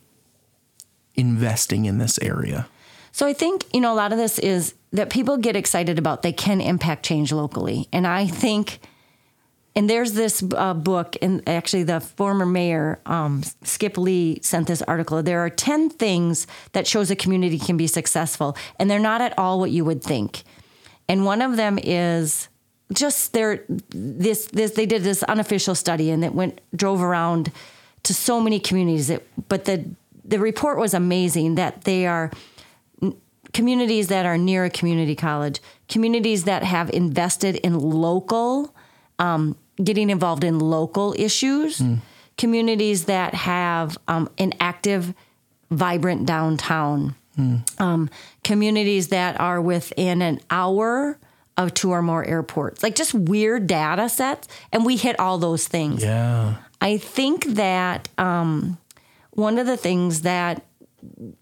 [1.14, 2.66] investing in this area?
[3.12, 6.22] So I think, you know, a lot of this is that people get excited about
[6.22, 7.88] they can impact change locally.
[7.92, 8.80] And I think,
[9.76, 14.82] and there's this uh, book, and actually the former mayor, um, Skip Lee, sent this
[14.82, 15.22] article.
[15.22, 19.38] There are 10 things that shows a community can be successful, and they're not at
[19.38, 20.42] all what you would think.
[21.08, 22.48] And one of them is
[22.92, 27.50] just their this this they did this unofficial study and it went drove around
[28.02, 29.84] to so many communities it, but the
[30.24, 32.30] the report was amazing that they are
[33.52, 38.74] communities that are near a community college, communities that have invested in local,
[39.18, 41.82] um, getting involved in local issues,
[42.38, 45.12] communities that have um, an active,
[45.70, 47.14] vibrant downtown,
[47.78, 48.08] um,
[48.44, 51.18] communities that are within an hour
[51.56, 54.48] of two or more airports, like just weird data sets.
[54.72, 56.02] And we hit all those things.
[56.02, 56.56] Yeah.
[56.80, 58.78] I think that um,
[59.32, 60.64] one of the things that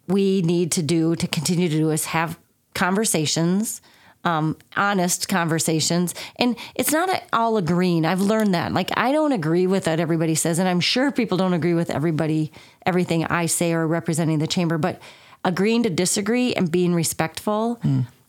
[0.09, 2.39] we need to do to continue to do is have
[2.75, 3.83] conversations,
[4.25, 6.15] um, honest conversations.
[6.37, 8.05] And it's not all agreeing.
[8.05, 8.73] I've learned that.
[8.73, 10.59] Like, I don't agree with what everybody says.
[10.59, 12.53] And I'm sure people don't agree with everybody,
[12.87, 15.01] everything I say or representing the chamber, but
[15.45, 17.81] agreeing to disagree and being respectful.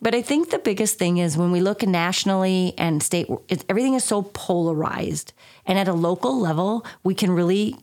[0.01, 3.27] But I think the biggest thing is when we look nationally and state,
[3.69, 5.33] everything is so polarized.
[5.65, 7.75] And at a local level, we can really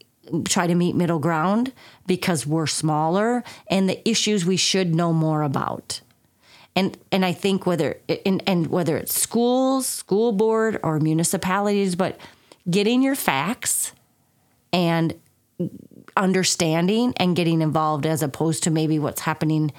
[0.44, 1.72] try to meet middle ground
[2.06, 6.00] because we're smaller and the issues we should know more about.
[6.76, 12.18] And and I think whether and, and whether it's schools, school board, or municipalities, but
[12.70, 13.92] getting your facts
[14.72, 15.14] and
[16.16, 19.72] understanding and getting involved as opposed to maybe what's happening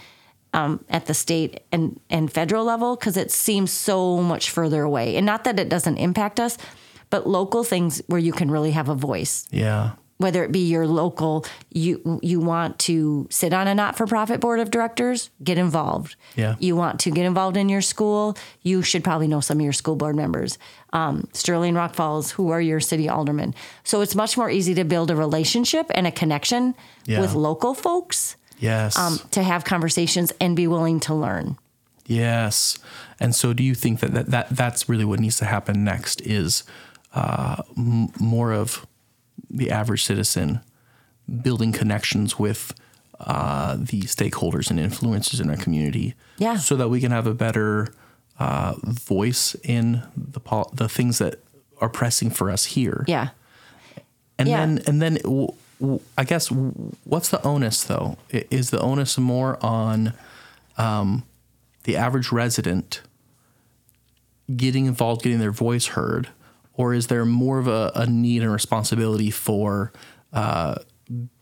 [0.53, 5.15] um, at the state and, and federal level because it seems so much further away.
[5.15, 6.57] And not that it doesn't impact us,
[7.09, 9.47] but local things where you can really have a voice.
[9.51, 9.91] Yeah.
[10.19, 14.41] Whether it be your local, you you want to sit on a not for profit
[14.41, 16.17] board of directors, get involved.
[16.35, 16.55] Yeah.
[16.59, 19.71] You want to get involved in your school, you should probably know some of your
[19.71, 20.57] school board members.
[20.91, 23.55] Um, Sterling Rock Falls, who are your city aldermen.
[23.85, 27.21] So it's much more easy to build a relationship and a connection Yeah.
[27.21, 28.97] with local folks Yes.
[28.97, 31.57] um, to have conversations and be willing to learn.
[32.07, 32.77] Yes.
[33.21, 36.19] And so do you think that, that, that that's really what needs to happen next
[36.27, 36.63] is
[37.13, 38.85] uh, m- more of
[39.49, 40.61] the average citizen
[41.41, 42.73] building connections with
[43.19, 46.57] uh, the stakeholders and influencers in our community Yeah.
[46.57, 47.89] so that we can have a better
[48.39, 51.43] uh, voice in the pol- the things that
[51.81, 53.03] are pressing for us here.
[53.07, 53.29] Yeah.
[54.37, 54.59] And Yeah.
[54.65, 56.71] then, and then, w- w- I guess, w-
[57.03, 58.17] what's the onus though?
[58.31, 60.13] Is the onus more on
[60.77, 61.23] um,
[61.83, 63.01] the average resident
[64.55, 66.29] getting involved, getting their voice heard,
[66.79, 69.91] or is there more of a, a need and responsibility for
[70.31, 70.75] uh,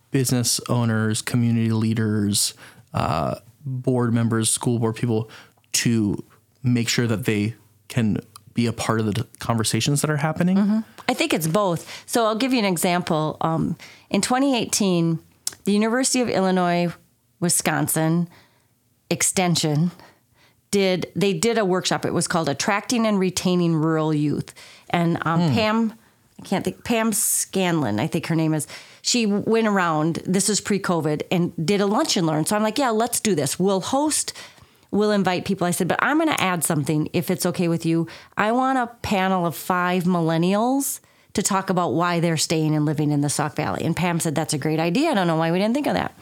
[0.10, 2.56] business owners, community leaders,
[2.96, 5.30] uh, board members, school board people
[5.74, 6.26] to
[6.64, 7.54] make sure that they
[7.88, 8.18] can
[8.56, 10.84] be a part of the conversations that are happening?
[11.08, 12.04] I think it's both.
[12.08, 13.38] So I'll give you an example.
[13.40, 13.78] Um,
[14.10, 15.20] in 2018,
[15.66, 16.92] the University of Illinois,
[17.40, 18.28] Wisconsin
[19.12, 19.92] Extension
[20.78, 22.06] did they did a workshop.
[22.06, 24.54] It was called "Attracting and Retaining Rural Youth,"
[24.90, 25.94] and um, Pam,
[26.40, 28.68] I can't think Pam Scanlon, I think her name is.
[29.02, 30.20] She went around.
[30.26, 32.46] This is pre-COVID, and did a lunch and learn.
[32.46, 33.58] So I'm like, yeah, let's do this.
[33.58, 34.34] We'll host
[34.92, 35.68] we'll invite people.
[35.68, 38.08] I said, but I'm going to add something if it's okay with you.
[38.38, 41.00] I want a panel of five millennials
[41.34, 43.84] to talk about why they're staying and living in the Sauk Valley.
[43.84, 45.12] And Pam said, that's a great idea.
[45.12, 46.18] I don't know why we didn't think of that.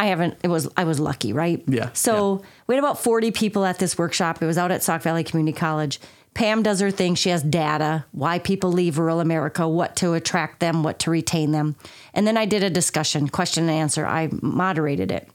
[0.00, 1.62] I haven't, it was, I was lucky, right?
[1.66, 4.42] Yeah, So we had about 40 people at this workshop.
[4.42, 6.00] It was out at Sauk Valley Community College.
[6.32, 7.16] Pam does her thing.
[7.16, 11.52] She has data, why people leave rural America, what to attract them, what to retain
[11.52, 11.76] them.
[12.14, 14.06] And then I did a discussion, question and answer.
[14.06, 15.28] I moderated it.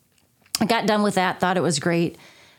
[0.59, 2.17] I got done with that, thought it was great.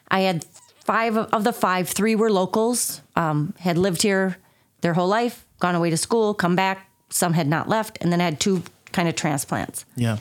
[0.08, 0.44] I had
[0.84, 4.36] five of of the five, three were locals, um, had lived here
[4.82, 6.88] their whole life, gone away to school, come back.
[7.10, 9.84] Some had not left, and then I had two kind of transplants.
[9.96, 10.18] Yeah.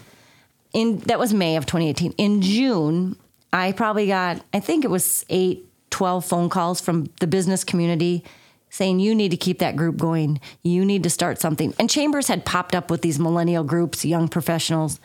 [0.75, 2.13] In that was May of 2018.
[2.17, 3.15] In June,
[3.53, 8.25] I probably got, I think it was eight, 12 phone calls from the business community
[8.69, 10.41] saying you need to keep that group going.
[10.63, 11.73] You need to start something.
[11.79, 14.99] And Chambers had popped up with these millennial groups, young professionals.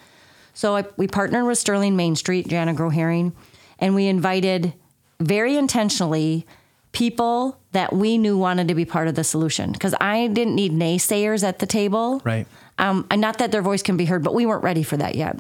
[0.55, 3.33] So I, we partnered with Sterling Main Street, Jana Grohering,
[3.79, 4.75] and we invited
[5.21, 6.45] very intentionally
[6.91, 9.71] people that we knew wanted to be part of the solution.
[9.71, 12.21] Because I didn't need naysayers at the table.
[12.25, 12.49] Right.
[12.79, 15.15] Um, and not that their voice can be heard, but we weren't ready for that
[15.15, 15.39] yet.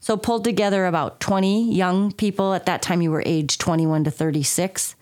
[0.00, 2.54] So pulled together about 20 young people.
[2.54, 4.94] At that time, you were age 21 to 36,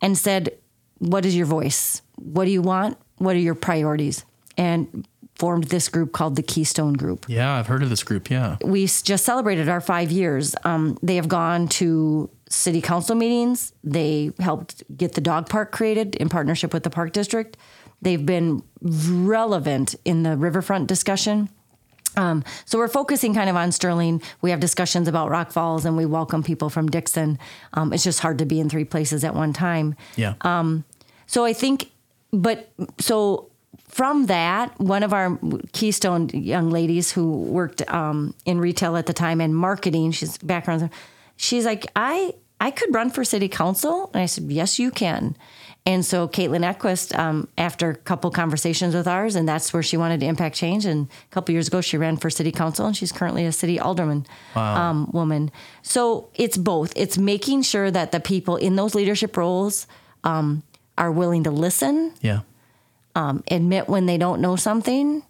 [0.00, 0.50] and said,
[0.98, 2.02] "What is your voice?
[2.16, 2.98] What do you want?
[3.18, 4.24] What are your priorities?"
[4.56, 8.30] And formed this group called the Keystone Group Yeah, I've heard of this group.
[8.30, 8.56] Yeah.
[8.64, 10.54] we just celebrated our five years.
[10.64, 13.72] Um, they have gone to city council meetings.
[13.82, 17.56] They helped get the dog park created in partnership with the park district.
[18.00, 21.48] They've been relevant in the riverfront discussion.
[22.16, 24.22] Um, so we're focusing kind of on Sterling.
[24.42, 27.38] We have discussions about Rock Falls, and we welcome people from Dixon.
[27.72, 29.94] Um, it's just hard to be in three places at one time.
[30.16, 30.34] Yeah.
[31.26, 31.90] So I think,
[32.32, 33.50] but so
[33.88, 35.38] from that, one of our
[35.72, 40.90] Keystone young ladies who worked um, in retail at the time and marketing, she's background,
[41.36, 45.36] she's like, I I could run for city council, and I said, yes, you can.
[45.86, 49.98] And so Caitlin Equist, um, after a couple conversations with ours, and that's where she
[49.98, 50.86] wanted to impact change.
[50.86, 53.78] And a couple years ago, she ran for city council, and she's currently a city
[53.78, 55.50] alderman um, woman.
[55.82, 56.94] So it's both.
[56.96, 59.86] It's making sure that the people in those leadership roles
[60.24, 60.62] um,
[60.96, 62.40] are willing to listen yeah.
[63.14, 65.22] admit when they don't know something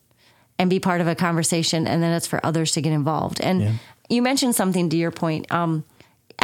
[0.59, 3.61] and be part of a conversation and then it's for others to get involved and
[3.61, 3.73] Yeah.
[4.09, 5.85] you mentioned something to your point um,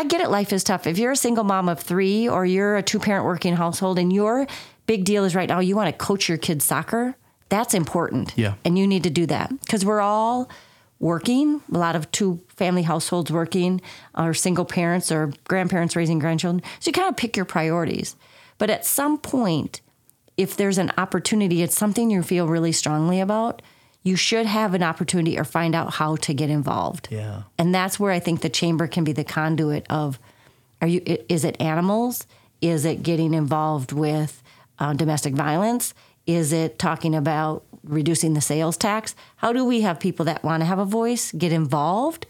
[0.00, 2.76] i get it life is tough if you're a single mom of three or you're
[2.76, 4.46] a two-parent working household and your
[4.86, 7.14] big deal is right now you want to coach your kids soccer
[7.50, 8.54] that's important Yeah.
[8.64, 10.48] and you need to do that because we're all
[11.00, 13.80] working, a lot of two family households working,
[14.14, 16.62] or single parents or grandparents raising grandchildren.
[16.78, 18.16] So you kind of pick your priorities.
[18.58, 19.80] But at some point,
[20.36, 23.62] if there's an opportunity, it's something you feel really strongly about,
[24.02, 27.08] you should have an opportunity or find out how to get involved.
[27.10, 27.42] Yeah.
[27.58, 30.18] And that's where I think the chamber can be the conduit of
[30.80, 32.26] are you is it animals?
[32.60, 34.42] Is it getting involved with
[34.78, 35.94] uh, domestic violence?
[36.26, 39.14] Is it talking about reducing the sales tax?
[39.36, 42.26] How do we have people that want to have a voice get involved?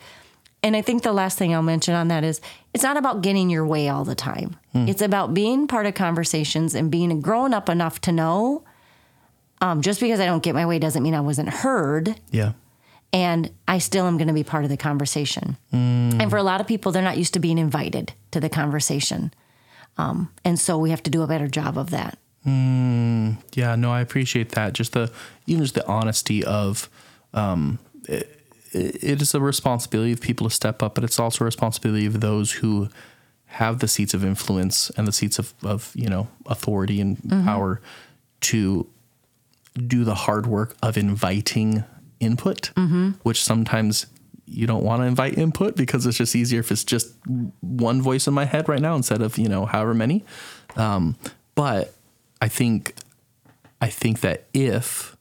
[0.63, 2.41] And I think the last thing I'll mention on that is
[2.75, 4.57] it's not about getting your way all the time.
[4.89, 8.65] It's about being part of conversations and being grown up enough to know
[9.61, 12.53] um, just because I don't get my way doesn't mean I wasn't heard Yeah.
[13.13, 15.57] and I still am going to be part of the conversation.
[15.73, 19.33] And for a lot of people, they're not used to being invited to the conversation.
[19.99, 22.19] Um, and so we have to do a better job of that.
[22.45, 24.73] Yeah, no, I appreciate that.
[24.73, 25.11] Just the
[25.47, 26.89] even just the honesty of
[27.35, 28.39] um, it,
[28.73, 32.21] it is a responsibility of people to step up, but it's also a responsibility of
[32.21, 32.89] those who
[33.47, 37.81] have the seats of influence and the seats of, of you know authority and power
[38.43, 38.87] to
[39.81, 41.85] do the hard work of inviting
[42.21, 42.71] input,
[43.23, 44.07] which sometimes
[44.47, 47.15] you don't want to invite input because it's just easier if it's just
[47.61, 50.25] one voice in my head right now instead of you know however many.
[50.77, 51.17] Um,
[51.55, 51.95] but
[52.41, 52.95] I think
[53.81, 55.17] I think that if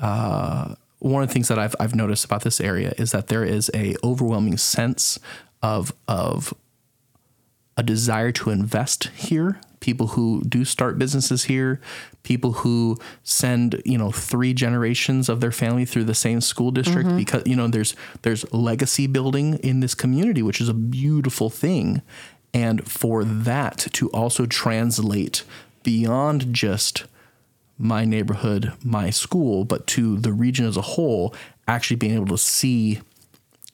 [0.00, 3.44] uh, one of the things that I've I've noticed about this area is that there
[3.44, 5.18] is a overwhelming sense
[5.62, 6.54] of of
[7.76, 9.60] a desire to invest here.
[9.80, 11.80] People who do start businesses here,
[12.22, 17.08] people who send you know three generations of their family through the same school district
[17.08, 17.16] mm-hmm.
[17.16, 22.02] because you know there's there's legacy building in this community, which is a beautiful thing,
[22.52, 25.44] and for that to also translate
[25.82, 27.04] beyond just
[27.78, 31.34] my neighborhood, my school, but to the region as a whole,
[31.66, 33.00] actually being able to see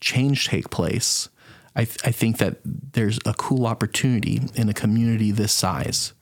[0.01, 1.29] change take place,
[1.77, 6.13] I, th- I think that there's a cool opportunity in a community this size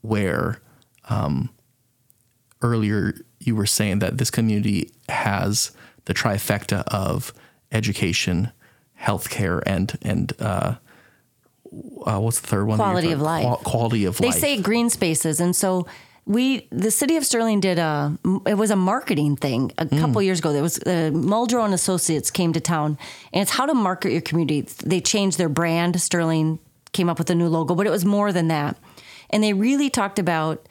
[0.00, 0.60] where
[1.08, 1.50] um,
[2.62, 5.72] earlier you were saying that this community has
[6.04, 7.32] the trifecta of
[7.72, 8.52] education,
[9.00, 10.76] healthcare, and and uh,
[12.06, 12.78] uh, what's the third one?
[12.78, 13.42] Quality of life.
[13.44, 14.36] Qual- quality of They life.
[14.38, 15.86] say green spaces, and so
[16.26, 18.18] we, the city of Sterling, did a.
[18.46, 20.52] It was a marketing thing a couple years ago.
[20.52, 22.98] There was uh, Muldrow and Associates came to town,
[23.32, 24.62] and it's how to market your community.
[24.84, 26.00] They changed their brand.
[26.00, 26.58] Sterling
[26.92, 28.76] came up with a new logo, but it was more than that,
[29.30, 30.66] and they really talked about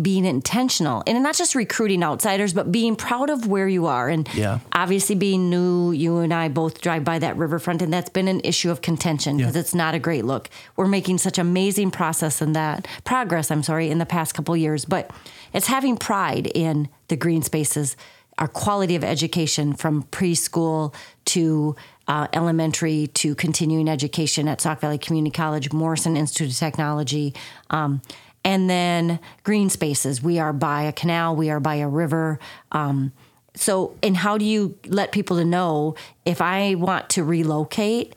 [0.00, 4.08] being intentional and not just recruiting outsiders, but being proud of where you are.
[4.08, 4.60] And Yeah.
[4.72, 8.40] obviously, being new, you and I both drive by that riverfront, and that's been an
[8.44, 9.60] issue of contention because Yeah.
[9.60, 10.48] it's not a great look.
[10.76, 13.50] We're making such amazing process in that progress.
[13.50, 15.10] I'm sorry, in the past couple years, but
[15.52, 17.94] it's having pride in the green spaces,
[18.38, 20.94] our quality of education from preschool
[21.26, 21.76] to
[22.06, 27.32] uh, elementary to continuing education at Sauk Valley Community College, Morrison Institute of Technology.
[27.70, 28.02] Um,
[28.44, 30.22] and then green spaces.
[30.22, 32.38] We are by a canal, we are by a river.
[32.72, 33.12] Um,
[33.56, 38.14] so, and how do you let people to know if I want to relocate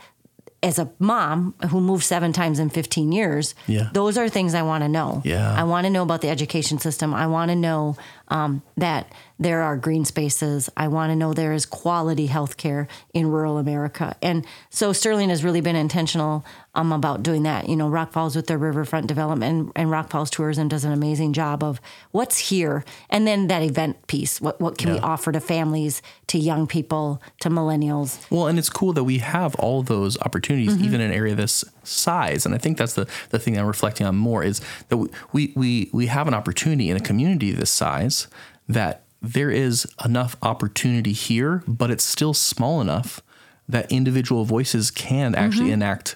[0.64, 3.54] as a mom who moved seven times in 15 years?
[3.68, 3.90] Yeah.
[3.94, 5.22] Those are things I want to know.
[5.24, 5.54] Yeah.
[5.54, 7.14] I want to know about the education system.
[7.14, 7.98] I want to know
[8.30, 10.70] um, that there are green spaces.
[10.76, 14.16] I want to know there is quality healthcare in rural America.
[14.22, 17.70] And so Sterling has really been intentional um, about doing that.
[17.70, 20.92] You know, Rock Falls with their riverfront development and, and Rock Falls Tourism does an
[20.92, 21.80] amazing job of
[22.12, 22.84] what's here.
[23.10, 24.40] And then that event piece.
[24.42, 28.20] What, what can we offer to families, to young people, to millennials?
[28.32, 30.84] Well, and it's cool that we have all those opportunities, Mm-hmm.
[30.86, 32.46] even in an area this size.
[32.46, 34.98] And I think that's the, the thing I'm reflecting on more is that
[35.32, 38.28] we, we, we have an opportunity in a community this size
[38.68, 43.22] that there is enough opportunity here, but it's still small enough
[43.68, 46.16] that individual voices can actually enact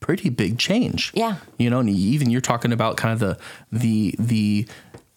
[0.00, 1.08] pretty big change.
[1.08, 1.18] Mm-hmm.
[1.18, 1.36] Yeah.
[1.58, 3.38] You know, and even you're talking about kind of the
[3.70, 4.68] the the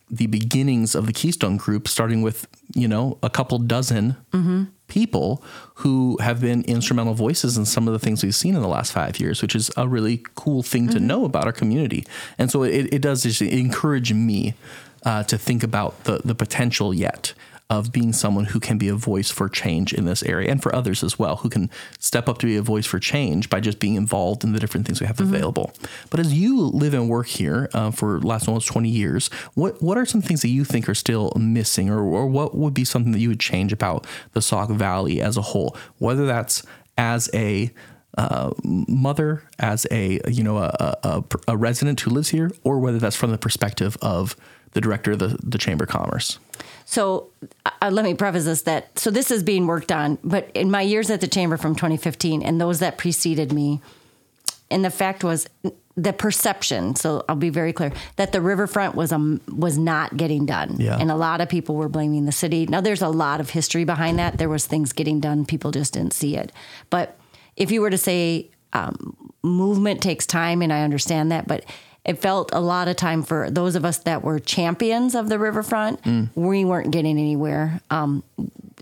[0.10, 4.16] the beginnings of the Keystone Group, starting with you know a couple dozen
[4.88, 5.44] people
[5.76, 8.92] who have been instrumental voices in some of the things we've seen in the last
[8.92, 12.06] five years, which is a really cool thing to know about our community.
[12.38, 14.54] And so it, it does just encourage me
[15.06, 17.34] uh, to think about the the potential yet
[17.70, 20.76] of being someone who can be a voice for change in this area and for
[20.76, 23.80] others as well, who can step up to be a voice for change by just
[23.80, 25.74] being involved in the different things we have available.
[26.12, 29.97] But as you live and work here uh, for last almost 20 years, what, what
[29.97, 33.14] are some things that you think are still missing or, or what would be something
[33.14, 36.62] that you would change about the Sauk Valley as a whole, whether that's
[36.99, 37.74] as a
[38.18, 42.97] uh, mother, as a you know a, a, a resident who lives here, or whether
[42.97, 44.38] that's from the perspective of
[44.76, 46.38] the director of the, the Chamber of Commerce.
[46.86, 47.30] So
[47.82, 50.82] uh, let me preface this that so this is being worked on, but in my
[50.82, 53.82] years at the chamber from 2015 and those that preceded me,
[54.70, 55.48] and the fact was
[55.96, 56.96] the perception.
[56.96, 60.98] So I'll be very clear that the riverfront was um was not getting done, Yeah.
[61.00, 62.66] and a lot of people were blaming the city.
[62.68, 64.38] Now there's a lot of history behind that.
[64.38, 66.52] There was things getting done, people just didn't see it.
[66.92, 67.18] But
[67.56, 71.64] if you were to say um, movement takes time, and I understand that, but
[72.06, 75.39] it felt a lot of time for those of us that were champions of the
[75.39, 75.99] riverfront.
[76.36, 77.82] We weren't getting anywhere.
[77.89, 78.24] Um,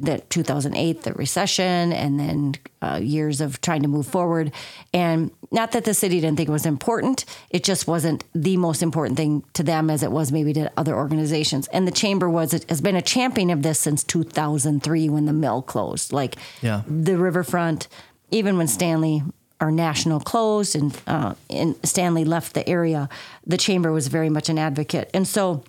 [0.01, 4.51] that 2008, the recession, and then uh, years of trying to move forward.
[4.91, 8.81] And not that the city didn't think it was important, it just wasn't the most
[8.81, 11.67] important thing to them as it was maybe to other organizations.
[11.67, 15.61] And the chamber was has been a champion of this since 2003 when the mill
[15.61, 16.11] closed.
[16.11, 16.81] Like Yeah.
[16.87, 17.87] the riverfront,
[18.31, 19.21] even when Stanley
[19.59, 23.09] our national closed and uh, and Stanley left the area,
[23.45, 25.63] the chamber was very much an advocate, and so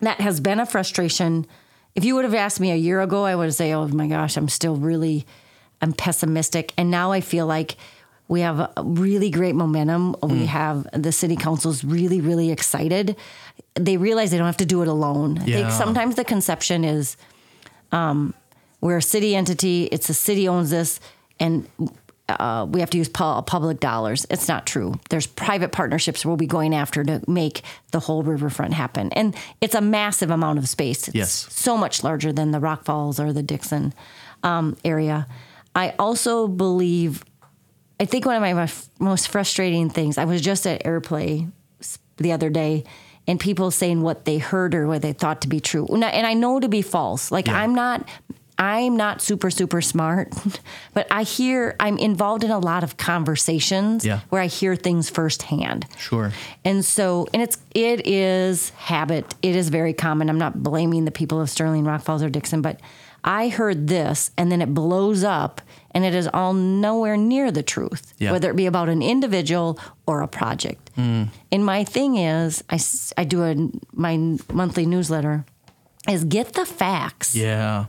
[0.00, 1.46] that has been a frustration.
[1.94, 4.06] If you would have asked me a year ago, I would have say, "Oh my
[4.06, 5.26] gosh, I'm still really,
[5.80, 7.76] I'm pessimistic," and now I feel like
[8.28, 10.16] we have a really great momentum.
[10.22, 13.14] We have the city council's really, really excited.
[13.74, 15.38] They realize they don't have to do it alone.
[15.38, 17.16] I think sometimes the conception is
[18.80, 19.84] we're a city entity.
[19.84, 20.98] It's the city owns this,
[21.38, 21.68] and
[22.28, 24.26] uh, we have to use pu- public dollars.
[24.30, 24.94] It's not true.
[25.10, 27.62] There's private partnerships we'll be going after to make
[27.92, 31.06] the whole riverfront happen, and it's a massive amount of space.
[31.08, 31.46] It's Yes.
[31.50, 33.94] so much larger than the Rock Falls or the Dixon
[34.42, 35.26] um, area.
[35.74, 37.24] I also believe.
[38.00, 38.68] I think one of my
[38.98, 40.18] most- frustrating things.
[40.18, 41.50] I was just at Airplay
[42.18, 42.84] the other day,
[43.28, 46.08] and people saying what they heard or what they thought to be true, and I,
[46.10, 47.30] and I know to be false.
[47.30, 47.58] Like Yeah.
[47.60, 48.06] I'm not.
[48.58, 50.32] I'm not super super smart,
[50.94, 54.20] but I hear I'm involved in a lot of conversations Yeah.
[54.30, 55.86] where I hear things firsthand.
[55.98, 56.32] Sure.
[56.64, 59.34] And so, and it's it is habit.
[59.42, 60.30] It is very common.
[60.30, 62.80] I'm not blaming the people of Sterling, Rock Falls, or Dixon, but
[63.24, 67.62] I heard this, and then it blows up, and it is all nowhere near the
[67.62, 68.30] truth, Yeah.
[68.30, 70.90] whether it be about an individual or a project.
[70.94, 71.24] Hmm.
[71.50, 72.78] And my thing is, I,
[73.18, 73.56] I do a
[73.92, 74.16] my
[74.52, 75.44] monthly newsletter,
[76.08, 77.86] is get the facts Yeah.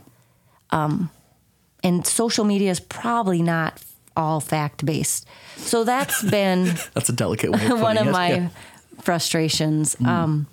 [0.72, 3.82] And social media is probably not
[4.16, 5.26] all fact based.
[5.58, 8.12] So that's been That's a delicate of one of it.
[8.12, 8.50] my Yeah.
[9.02, 9.96] frustrations.
[10.06, 10.48] Um,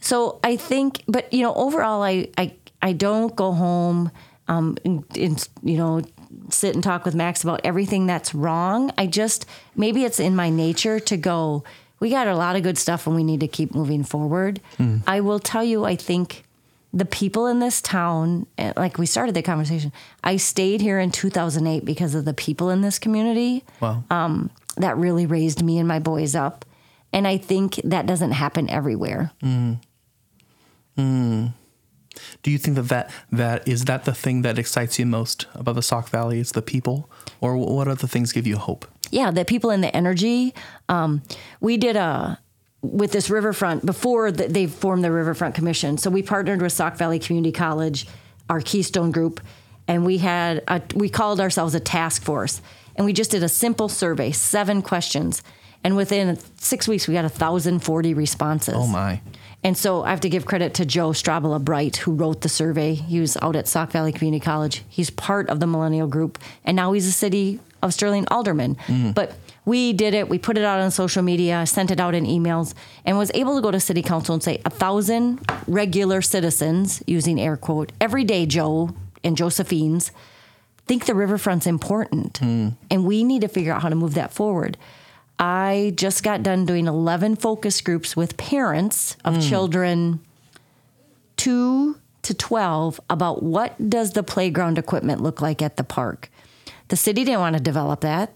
[0.00, 4.10] so I think, but you know, overall, I I, I don't go home
[4.48, 6.02] um, and, and you know
[6.50, 8.90] sit and talk with Max about everything that's wrong.
[8.98, 9.46] I just
[9.76, 11.64] maybe it's in my nature to go.
[12.00, 14.60] We got a lot of good stuff, and we need to keep moving forward.
[15.06, 16.44] I will tell you, I think
[16.92, 19.92] the people in this town, eh, like we started the conversation,
[20.24, 24.04] I stayed here in 2008 because of the people in this community Wow.
[24.10, 26.64] um, that really raised me and my boys up.
[27.12, 29.32] And I think that doesn't happen everywhere.
[32.42, 35.74] Do you think that, that that is that the thing that excites you most about
[35.76, 36.40] the Sauk Valley?
[36.40, 37.08] Is the people,
[37.40, 38.86] or what other things give you hope?
[39.10, 40.54] Yeah, the people in the energy.
[40.88, 41.22] Um,
[41.60, 42.38] we did a
[42.80, 45.98] with this riverfront before the, they formed the Riverfront Commission.
[45.98, 48.06] So we partnered with Sauk Valley Community College,
[48.48, 49.40] our Keystone Group,
[49.88, 52.62] and we had a, we called ourselves a task force,
[52.94, 55.42] and we just did a simple survey, seven questions,
[55.82, 58.74] and within six weeks we got thousand forty responses.
[58.76, 59.20] Oh my.
[59.64, 62.94] And so I have to give credit to Joe Strabala Bright, who wrote the survey.
[62.94, 64.84] He was out at Sauk Valley Community College.
[64.88, 68.76] He's part of the Millennial Group, and now he's a city of Sterling alderman.
[68.86, 69.12] Mm-hmm.
[69.12, 69.34] But
[69.68, 70.30] we did it.
[70.30, 72.72] We put it out on social media, sent it out in emails,
[73.04, 77.38] and was able to go to city council and say a thousand regular citizens, using
[77.38, 80.10] air quote, every day, Joe and Josephine's,
[80.86, 82.70] think the riverfront's important, hmm.
[82.90, 84.78] and we need to figure out how to move that forward.
[85.38, 89.40] I just got done doing 11 focus groups with parents of hmm.
[89.40, 90.20] children
[91.36, 96.30] 2 to 12 about what does the playground equipment look like at the park.
[96.88, 98.32] The city didn't want to develop that.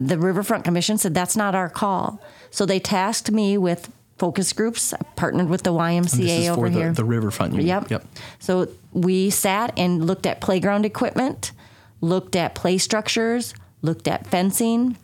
[0.00, 2.20] The Riverfront Commission said that's not our call.
[2.50, 4.92] So they tasked me with focus groups.
[4.92, 6.92] I partnered with the YMCA This is over for the, here.
[6.92, 7.54] the riverfront.
[7.54, 7.62] you?
[7.62, 7.90] Yep.
[7.90, 8.04] Yep.
[8.38, 11.52] So we sat and looked at playground equipment,
[12.00, 14.96] looked at play structures, looked at fencing,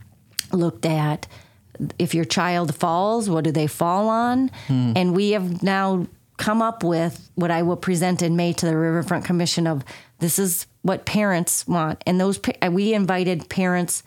[0.52, 1.26] looked at
[1.98, 4.50] if your child falls, what do they fall on?
[4.66, 4.92] Hmm.
[4.96, 8.76] And we have now come up with what I will present in May to the
[8.76, 9.84] Riverfront Commission of
[10.18, 12.02] this is what parents want.
[12.06, 14.02] And those we invited parents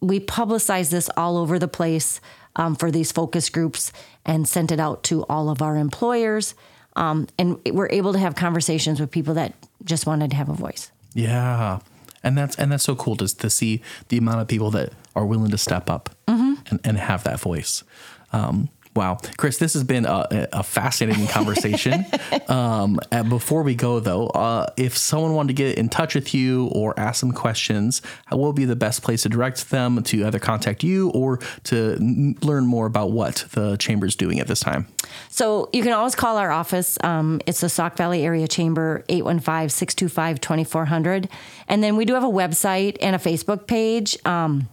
[0.00, 2.20] we publicized this all over the place
[2.56, 3.92] um, for these focus groups
[4.26, 6.54] and sent it out to all of our employers.
[6.96, 9.54] Um, and we're able to have conversations with people that
[9.84, 10.90] just wanted to have a voice.
[11.14, 11.78] Yeah.
[12.22, 15.24] and that's and that's so cool to to see the amount of people that are
[15.26, 16.54] willing to step up Mm-hmm.
[16.70, 17.84] and, and have that voice.
[18.32, 22.04] Um, wow, Kris, this has been a, a fascinating conversation.
[22.48, 26.32] um, and before we go, though, uh, if someone wanted to get in touch with
[26.34, 30.24] you or ask some questions, what will be the best place to direct them to
[30.26, 34.46] either contact you or to n- learn more about what the chamber is doing at
[34.46, 34.86] this time?
[35.28, 36.98] So you can always call our office.
[37.02, 41.28] Um, it's the Sauk Valley Area Chamber, 815-625-2400.
[41.68, 44.16] And then we do have a website and a Facebook page.
[44.26, 44.68] Um,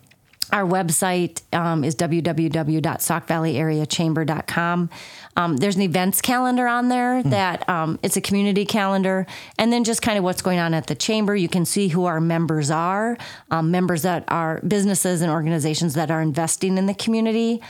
[0.51, 4.89] our website um, is www.saukvalleyareachamber.com.
[5.35, 9.25] Um, there's an events calendar on there that um, it's a community calendar,
[9.57, 11.35] and then just kind of what's going on at the chamber.
[11.35, 13.17] You can see who our members are,
[13.51, 17.61] um, members that are businesses and organizations that are investing in the community.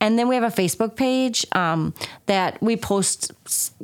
[0.00, 1.94] And then we have a Facebook page um,
[2.26, 3.32] that we post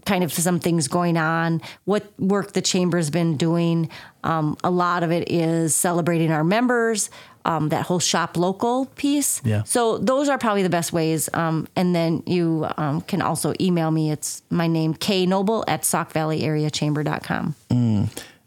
[0.05, 3.89] kind of some things going on, what work the chamber's been doing.
[4.23, 7.11] Um, a lot of it is celebrating our members,
[7.45, 9.41] um, that whole shop local piece.
[9.45, 9.63] Yeah.
[9.65, 11.29] So those are probably the best ways.
[11.35, 14.11] Um, and then you um, can also email me.
[14.11, 17.55] It's my name, K Noble at SaukValleyAreaChamber.com.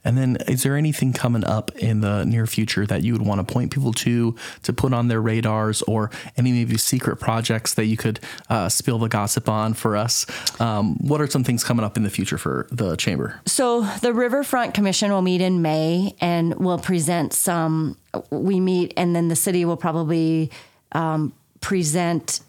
[0.06, 3.45] And then, is there anything coming up in the near future that you would want
[3.45, 7.86] to point people to, to put on their radars, or any maybe secret projects that
[7.86, 10.26] you could uh, spill the gossip on for us?
[10.62, 13.41] Um, what are some things coming up in the future for the chamber?
[13.45, 17.97] So the Riverfront Commission will meet in May and will present some.
[18.30, 20.51] We meet, and then the city will probably
[20.91, 22.39] um, present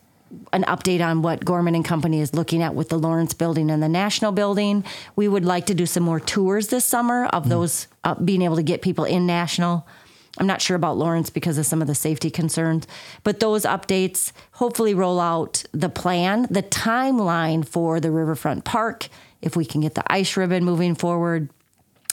[0.53, 3.83] an update on what Gorman and Company is looking at with the Lawrence Building and
[3.83, 4.85] the National Building.
[5.15, 8.57] We would like to do some more tours this summer of those, uh, being able
[8.57, 9.87] to get people in National.
[10.39, 12.87] I'm not sure about Lawrence because of some of the safety concerns,
[13.25, 19.09] but those updates hopefully roll out the plan, the timeline for the Riverfront Park,
[19.41, 21.49] if we can get the ice ribbon moving forward,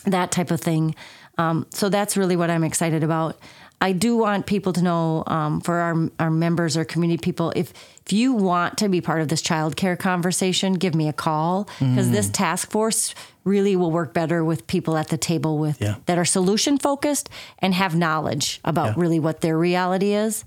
[0.06, 0.96] that type of thing.
[1.38, 3.38] Um, so that's really what I'm excited about.
[3.84, 7.74] I do want people to know um, for our, our members or community people if
[8.06, 12.12] if you want to be part of this childcare conversation, give me a call because
[12.12, 13.14] this task force
[13.46, 15.96] really will work better with people at the table with Yeah.
[16.08, 17.30] that are solution focused
[17.60, 18.94] and have knowledge about Yeah.
[18.98, 20.44] really what their reality is.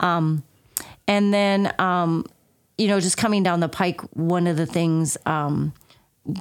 [0.00, 0.42] Um,
[1.08, 2.24] and then, um,
[2.78, 5.72] you know, just coming down the pike, one of the things um,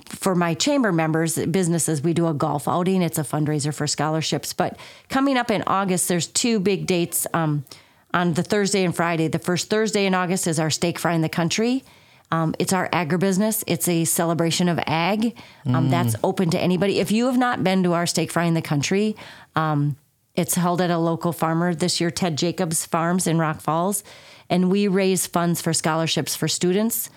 [0.05, 3.01] for my chamber members, businesses, we do a golf outing.
[3.01, 4.53] It's a fundraiser for scholarships.
[4.53, 4.77] But
[5.09, 7.65] coming up in August, there's two big dates um,
[8.13, 9.27] on the Thursday and Friday.
[9.27, 11.83] The first Thursday in August is our Steak Fry in the Country.
[12.31, 13.63] Um, it's our agribusiness.
[13.65, 15.35] It's a celebration of ag.
[15.65, 16.99] Um, That's open to anybody.
[16.99, 19.15] If you have not been to our Steak Fry in the Country,
[19.55, 19.97] um,
[20.35, 24.03] it's held at a local farmer this year, Ted Jacobs Farms in Rock Falls.
[24.49, 27.09] And we raise funds for scholarships for students.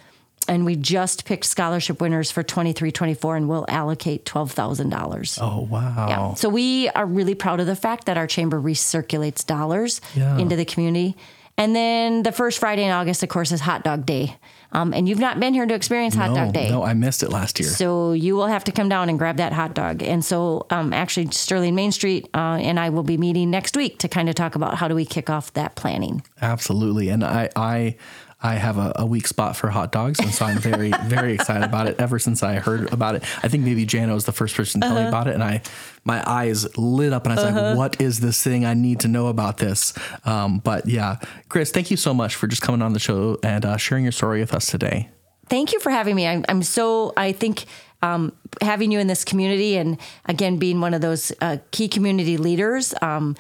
[0.49, 5.39] And we just picked scholarship winners for 23 24 and we'll allocate $12,000.
[5.41, 6.07] Oh wow!
[6.09, 6.35] Yeah.
[6.35, 10.39] So we are really proud of the fact that our chamber recirculates dollars Yeah.
[10.39, 11.17] into the community.
[11.59, 14.37] And then the first Friday in August, of course, is Hot Dog Day.
[14.75, 16.71] Um, and you've not been here to experience Hot no, Dog Day.
[16.71, 17.69] no, I missed it last year.
[17.69, 20.03] So you will have to come down and grab that hot dog.
[20.03, 23.99] And so, um, actually, Sterling Main Street uh, and I will be meeting next week
[23.99, 26.23] to kind of talk about how do we kick off that planning.
[26.41, 27.97] Absolutely, and I I
[28.43, 31.65] I have a, a weak spot for hot dogs, and so I'm very very excited
[31.65, 32.01] about it.
[32.01, 34.87] Ever since I heard about it, I think maybe Jana was the first person to
[34.87, 35.63] tell me about it, and I
[36.05, 38.65] my eyes lit up, and I was like, "What is this thing?
[38.65, 41.17] I need to know about this." Um, but yeah,
[41.49, 44.13] Kris, thank you so much for just coming on the show and uh, sharing your
[44.13, 45.09] story with us today.
[45.49, 46.27] Thank you for having me.
[46.27, 47.67] I'm, I'm so, I think
[48.01, 52.37] um, having you in this community and again, being one of those uh, key community
[52.37, 52.95] leaders.
[53.03, 53.37] Um,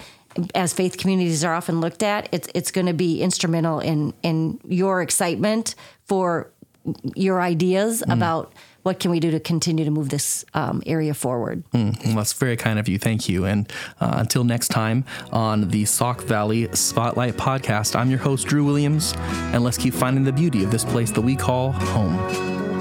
[0.54, 4.60] as faith communities are often looked at, it's it's going to be instrumental in in
[4.66, 5.74] your excitement
[6.04, 6.50] for
[7.14, 8.52] your ideas about
[8.82, 11.62] what can we do to continue to move this um, area forward.
[11.72, 12.98] Well, that's very kind of you.
[12.98, 13.44] Thank you.
[13.44, 18.64] And uh, until next time on the Sauk Valley Spotlight Podcast, I'm your host, Drew
[18.64, 19.14] Williams,
[19.52, 22.71] and let's keep finding the beauty of this place that we call home.